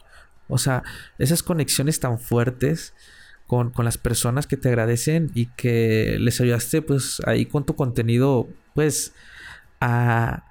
O 0.49 0.59
sea, 0.59 0.83
esas 1.19 1.43
conexiones 1.43 2.01
tan 2.01 2.19
fuertes 2.19 2.95
con, 3.47 3.71
con, 3.71 3.85
las 3.85 3.99
personas 3.99 4.47
que 4.47 4.57
te 4.57 4.69
agradecen 4.69 5.31
y 5.35 5.47
que 5.47 6.17
les 6.19 6.41
ayudaste 6.41 6.83
pues 6.83 7.23
ahí 7.27 7.47
con 7.47 7.65
tu 7.65 7.77
contenido 7.77 8.49
pues 8.75 9.15
a 9.81 10.45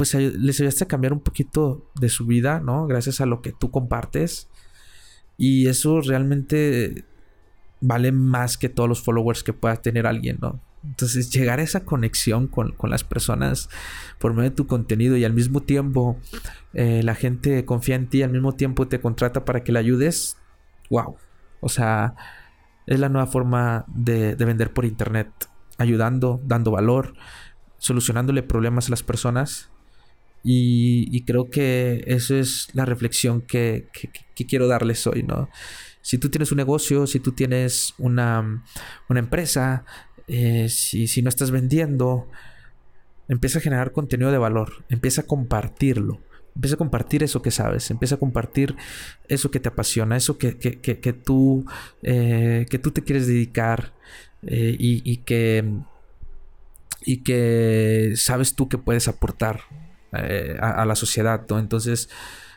pues 0.00 0.14
les 0.14 0.58
ayudaste 0.58 0.84
a 0.84 0.88
cambiar 0.88 1.12
un 1.12 1.20
poquito 1.20 1.90
de 2.00 2.08
su 2.08 2.24
vida, 2.24 2.58
¿no? 2.58 2.86
Gracias 2.86 3.20
a 3.20 3.26
lo 3.26 3.42
que 3.42 3.52
tú 3.52 3.70
compartes. 3.70 4.48
Y 5.36 5.68
eso 5.68 6.00
realmente 6.00 7.04
vale 7.80 8.12
más 8.12 8.58
que 8.58 8.68
todos 8.68 8.88
los 8.88 9.02
followers 9.02 9.42
que 9.42 9.52
pueda 9.52 9.76
tener 9.76 10.06
alguien, 10.06 10.38
¿no? 10.40 10.60
Entonces, 10.84 11.30
llegar 11.30 11.60
a 11.60 11.62
esa 11.62 11.84
conexión 11.84 12.46
con, 12.46 12.74
las 12.84 13.04
personas 13.04 13.68
por 14.18 14.32
medio 14.32 14.50
de 14.50 14.56
tu 14.56 14.66
contenido 14.66 15.16
y 15.16 15.24
al 15.24 15.34
mismo 15.34 15.60
tiempo 15.62 16.18
eh, 16.72 17.02
la 17.02 17.14
gente 17.14 17.64
confía 17.64 17.96
en 17.96 18.08
ti, 18.08 18.22
al 18.22 18.30
mismo 18.30 18.52
tiempo 18.52 18.88
te 18.88 19.00
contrata 19.00 19.44
para 19.44 19.62
que 19.62 19.72
le 19.72 19.78
ayudes, 19.78 20.38
wow. 20.88 21.16
O 21.60 21.68
sea, 21.68 22.14
es 22.86 22.98
la 22.98 23.10
nueva 23.10 23.26
forma 23.26 23.84
de, 23.88 24.34
vender 24.36 24.72
por 24.72 24.86
internet, 24.86 25.28
ayudando, 25.76 26.40
dando 26.44 26.70
valor, 26.70 27.14
solucionándole 27.76 28.42
problemas 28.42 28.86
a 28.86 28.90
las 28.90 29.02
personas. 29.02 29.70
Y, 30.42 31.22
creo 31.26 31.50
que 31.50 32.02
eso 32.06 32.34
es 32.34 32.68
la 32.72 32.86
reflexión 32.86 33.42
que, 33.42 33.88
que 33.92 34.46
quiero 34.46 34.68
darles 34.68 35.06
hoy, 35.06 35.22
¿no? 35.22 35.50
Si 36.02 36.18
tú 36.18 36.30
tienes 36.30 36.50
un 36.52 36.56
negocio, 36.56 37.06
si 37.06 37.20
tú 37.20 37.32
tienes 37.32 37.94
una, 37.98 38.62
empresa, 39.08 39.84
eh, 40.28 40.68
si, 40.68 41.06
si 41.06 41.22
no 41.22 41.28
estás 41.28 41.50
vendiendo, 41.50 42.28
empieza 43.28 43.58
a 43.58 43.62
generar 43.62 43.92
contenido 43.92 44.32
de 44.32 44.38
valor, 44.38 44.84
empieza 44.88 45.22
a 45.22 45.26
compartirlo. 45.26 46.20
Empieza 46.54 46.74
a 46.74 46.78
compartir 46.78 47.22
eso 47.22 47.42
que 47.42 47.52
sabes, 47.52 47.90
empieza 47.90 48.16
a 48.16 48.18
compartir 48.18 48.74
eso 49.28 49.50
que 49.50 49.60
te 49.60 49.68
apasiona, 49.68 50.16
eso 50.16 50.36
que, 50.36 50.52
tú, 51.24 51.64
eh, 52.02 52.66
que 52.68 52.78
tú 52.78 52.90
te 52.90 53.02
quieres 53.02 53.28
dedicar 53.28 53.94
eh, 54.42 54.74
y, 54.78 55.18
que, 55.18 55.64
y 57.02 57.18
que 57.18 58.14
sabes 58.16 58.54
tú 58.56 58.68
que 58.68 58.78
puedes 58.78 59.06
aportar 59.06 59.60
a, 60.10 60.84
la 60.84 60.96
sociedad. 60.96 61.46
Entonces, 61.50 62.08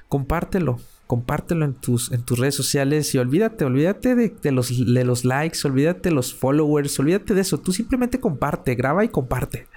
compártelo, 0.10 0.80
compártelo 1.08 1.66
en 1.66 1.74
tus, 1.74 2.12
en 2.12 2.24
tus 2.24 2.40
redes 2.40 2.56
sociales 2.56 3.14
y 3.14 3.18
olvídate, 3.18 3.66
olvídate 3.66 4.16
de, 4.16 4.52
los, 4.52 4.94
de 4.94 5.04
los 5.04 5.26
likes, 5.26 5.60
olvídate 5.66 6.10
de 6.10 6.16
los 6.16 6.34
followers, 6.34 7.00
olvídate 7.00 7.34
de 7.34 7.42
eso. 7.42 7.60
Tú 7.60 7.74
simplemente 7.74 8.20
comparte, 8.20 8.76
graba 8.76 9.04
y 9.04 9.10
comparte. 9.10 9.68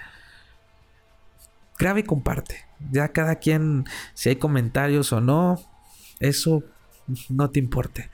Graba 1.79 2.01
y 2.01 2.05
comparte. 2.05 2.65
Ya 2.91 3.09
cada 3.09 3.37
quien, 3.37 3.85
si 4.15 4.31
hay 4.31 4.37
comentarios 4.37 5.12
o 5.12 5.21
no, 5.21 5.61
eso 6.21 6.62
no 7.29 7.51
te 7.51 7.59
importe. 7.59 8.11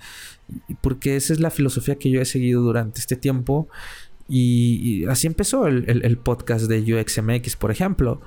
Porque 0.80 1.16
esa 1.16 1.32
es 1.32 1.40
la 1.40 1.50
filosofía 1.50 1.96
que 1.96 2.10
yo 2.10 2.20
he 2.20 2.24
seguido 2.24 2.62
durante 2.62 3.00
este 3.00 3.16
tiempo. 3.16 3.68
Y, 4.28 5.04
así 5.06 5.26
empezó 5.26 5.66
el, 5.66 6.18
podcast 6.18 6.66
de 6.66 6.94
UXMX, 6.94 7.56
por 7.56 7.70
ejemplo. 7.70 8.20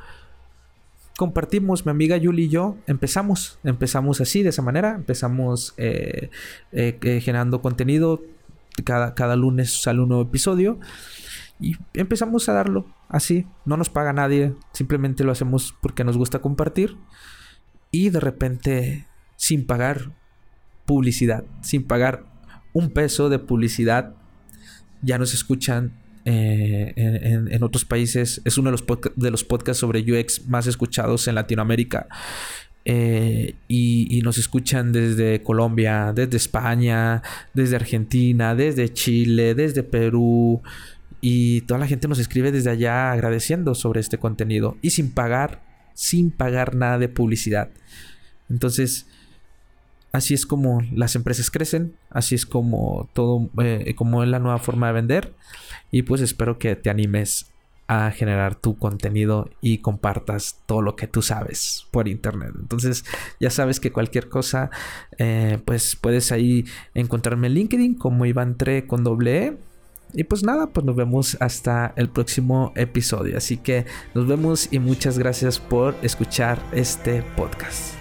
Compartimos, 1.17 1.86
mi 1.86 1.91
amiga 1.91 2.17
Yuli 2.17 2.45
y 2.45 2.49
yo, 2.49 2.78
empezamos, 2.88 3.58
empezamos 3.63 4.19
así, 4.19 4.43
de 4.43 4.49
esa 4.49 4.62
manera, 4.62 4.95
empezamos 4.95 5.73
eh, 5.78 6.30
eh, 6.73 7.21
generando 7.21 7.62
contenido, 7.62 8.21
cada, 8.84 9.15
cada 9.15 9.38
lunes 9.38 9.82
sale 9.82 10.01
un 10.01 10.10
nuevo 10.10 10.23
episodio 10.23 10.78
y 11.58 11.78
empezamos 11.93 12.49
a 12.49 12.54
darlo 12.54 12.86
así, 13.08 13.47
no 13.63 13.78
nos 13.78 13.89
paga 13.89 14.12
nadie, 14.12 14.56
simplemente 14.73 15.23
lo 15.23 15.32
hacemos 15.32 15.73
porque 15.82 16.04
nos 16.04 16.17
gusta 16.17 16.39
compartir 16.39 16.97
y 17.91 18.10
de 18.10 18.19
repente 18.19 19.08
sin 19.38 19.65
pagar 19.65 20.12
publicidad, 20.86 21.45
sin 21.62 21.86
pagar 21.86 22.25
un 22.73 22.89
peso 22.89 23.30
de 23.30 23.39
publicidad, 23.39 24.15
ya 25.01 25.17
nos 25.17 25.34
escuchan 25.34 25.93
eh, 26.25 26.93
en, 26.95 27.63
otros 27.63 27.85
países. 27.85 28.41
Es 28.45 28.57
uno 28.57 28.71
de 28.71 28.77
los, 28.77 28.83
de 29.15 29.31
los 29.31 29.43
podcasts 29.43 29.79
sobre 29.79 30.01
UX 30.01 30.47
más 30.47 30.67
escuchados 30.67 31.27
en 31.27 31.35
Latinoamérica. 31.35 32.07
Eh, 32.88 33.55
y, 33.67 34.07
y, 34.15 34.21
nos 34.21 34.38
escuchan 34.38 34.91
desde 34.91 35.41
Colombia, 35.41 36.13
desde 36.13 36.38
España, 36.38 37.23
desde 37.53 37.77
Argentina, 37.77 38.53
desde 38.53 38.93
Chile, 38.93 39.55
desde 39.55 39.81
Perú, 39.81 40.61
y 41.27 41.61
toda 41.61 41.79
la 41.79 41.88
gente 41.88 42.07
nos 42.07 42.19
escribe 42.19 42.51
desde 42.51 42.69
allá 42.69 43.11
agradeciendo 43.11 43.73
sobre 43.73 43.99
este 43.99 44.19
contenido 44.19 44.77
y 44.83 44.91
sin 44.91 45.09
pagar, 45.09 45.63
sin 45.95 46.29
pagar 46.29 46.75
nada 46.75 46.99
de 46.99 47.09
publicidad. 47.09 47.69
Entonces, 48.47 49.07
así 50.15 50.34
es 50.34 50.45
como 50.45 50.82
las 50.93 51.15
empresas 51.15 51.51
crecen, 51.51 51.95
así 52.10 52.36
es 52.36 52.45
como 52.45 53.10
todo, 53.13 53.49
eh, 53.62 53.93
como 53.95 54.23
es 54.23 54.30
la 54.30 54.39
nueva 54.39 54.60
forma 54.60 54.88
de 54.88 54.93
vender. 54.93 55.34
Y 55.91 56.04
pues 56.04 56.21
espero 56.21 56.58
que 56.58 56.75
te 56.75 56.89
animes 56.89 57.51
a 57.88 58.10
generar 58.12 58.56
tu 58.56 58.78
contenido 58.78 59.49
y 59.62 59.78
compartas 59.78 60.62
todo 60.65 60.82
lo 60.82 60.95
que 60.95 61.08
tú 61.08 61.21
sabes 61.21 61.86
por 61.91 62.08
internet. 62.08 62.51
Entonces 62.60 63.06
ya 63.39 63.49
sabes 63.49 63.80
que 63.80 63.91
cualquier 63.91 64.28
cosa, 64.30 64.71
eh, 65.17 65.60
pues 65.65 65.95
puedes 65.95 66.32
ahí 66.32 66.65
encontrarme 66.93 67.47
en 67.47 67.54
LinkedIn 67.54 67.95
como 67.95 68.25
Iván 68.25 68.58
Tre 68.58 68.88
con 68.88 69.04
doble 69.04 69.45
E 69.45 69.58
y 70.13 70.23
pues 70.23 70.43
nada, 70.43 70.67
pues 70.67 70.86
nos 70.86 70.95
vemos 70.95 71.38
hasta 71.39 71.93
el 71.97 72.10
próximo 72.10 72.71
episodio. 72.75 73.38
Así 73.38 73.58
que 73.58 73.86
nos 74.13 74.28
vemos 74.28 74.71
y 74.71 74.80
muchas 74.80 75.19
gracias 75.19 75.60
por 75.60 75.95
escuchar 76.01 76.60
este 76.71 77.21
podcast. 77.36 77.94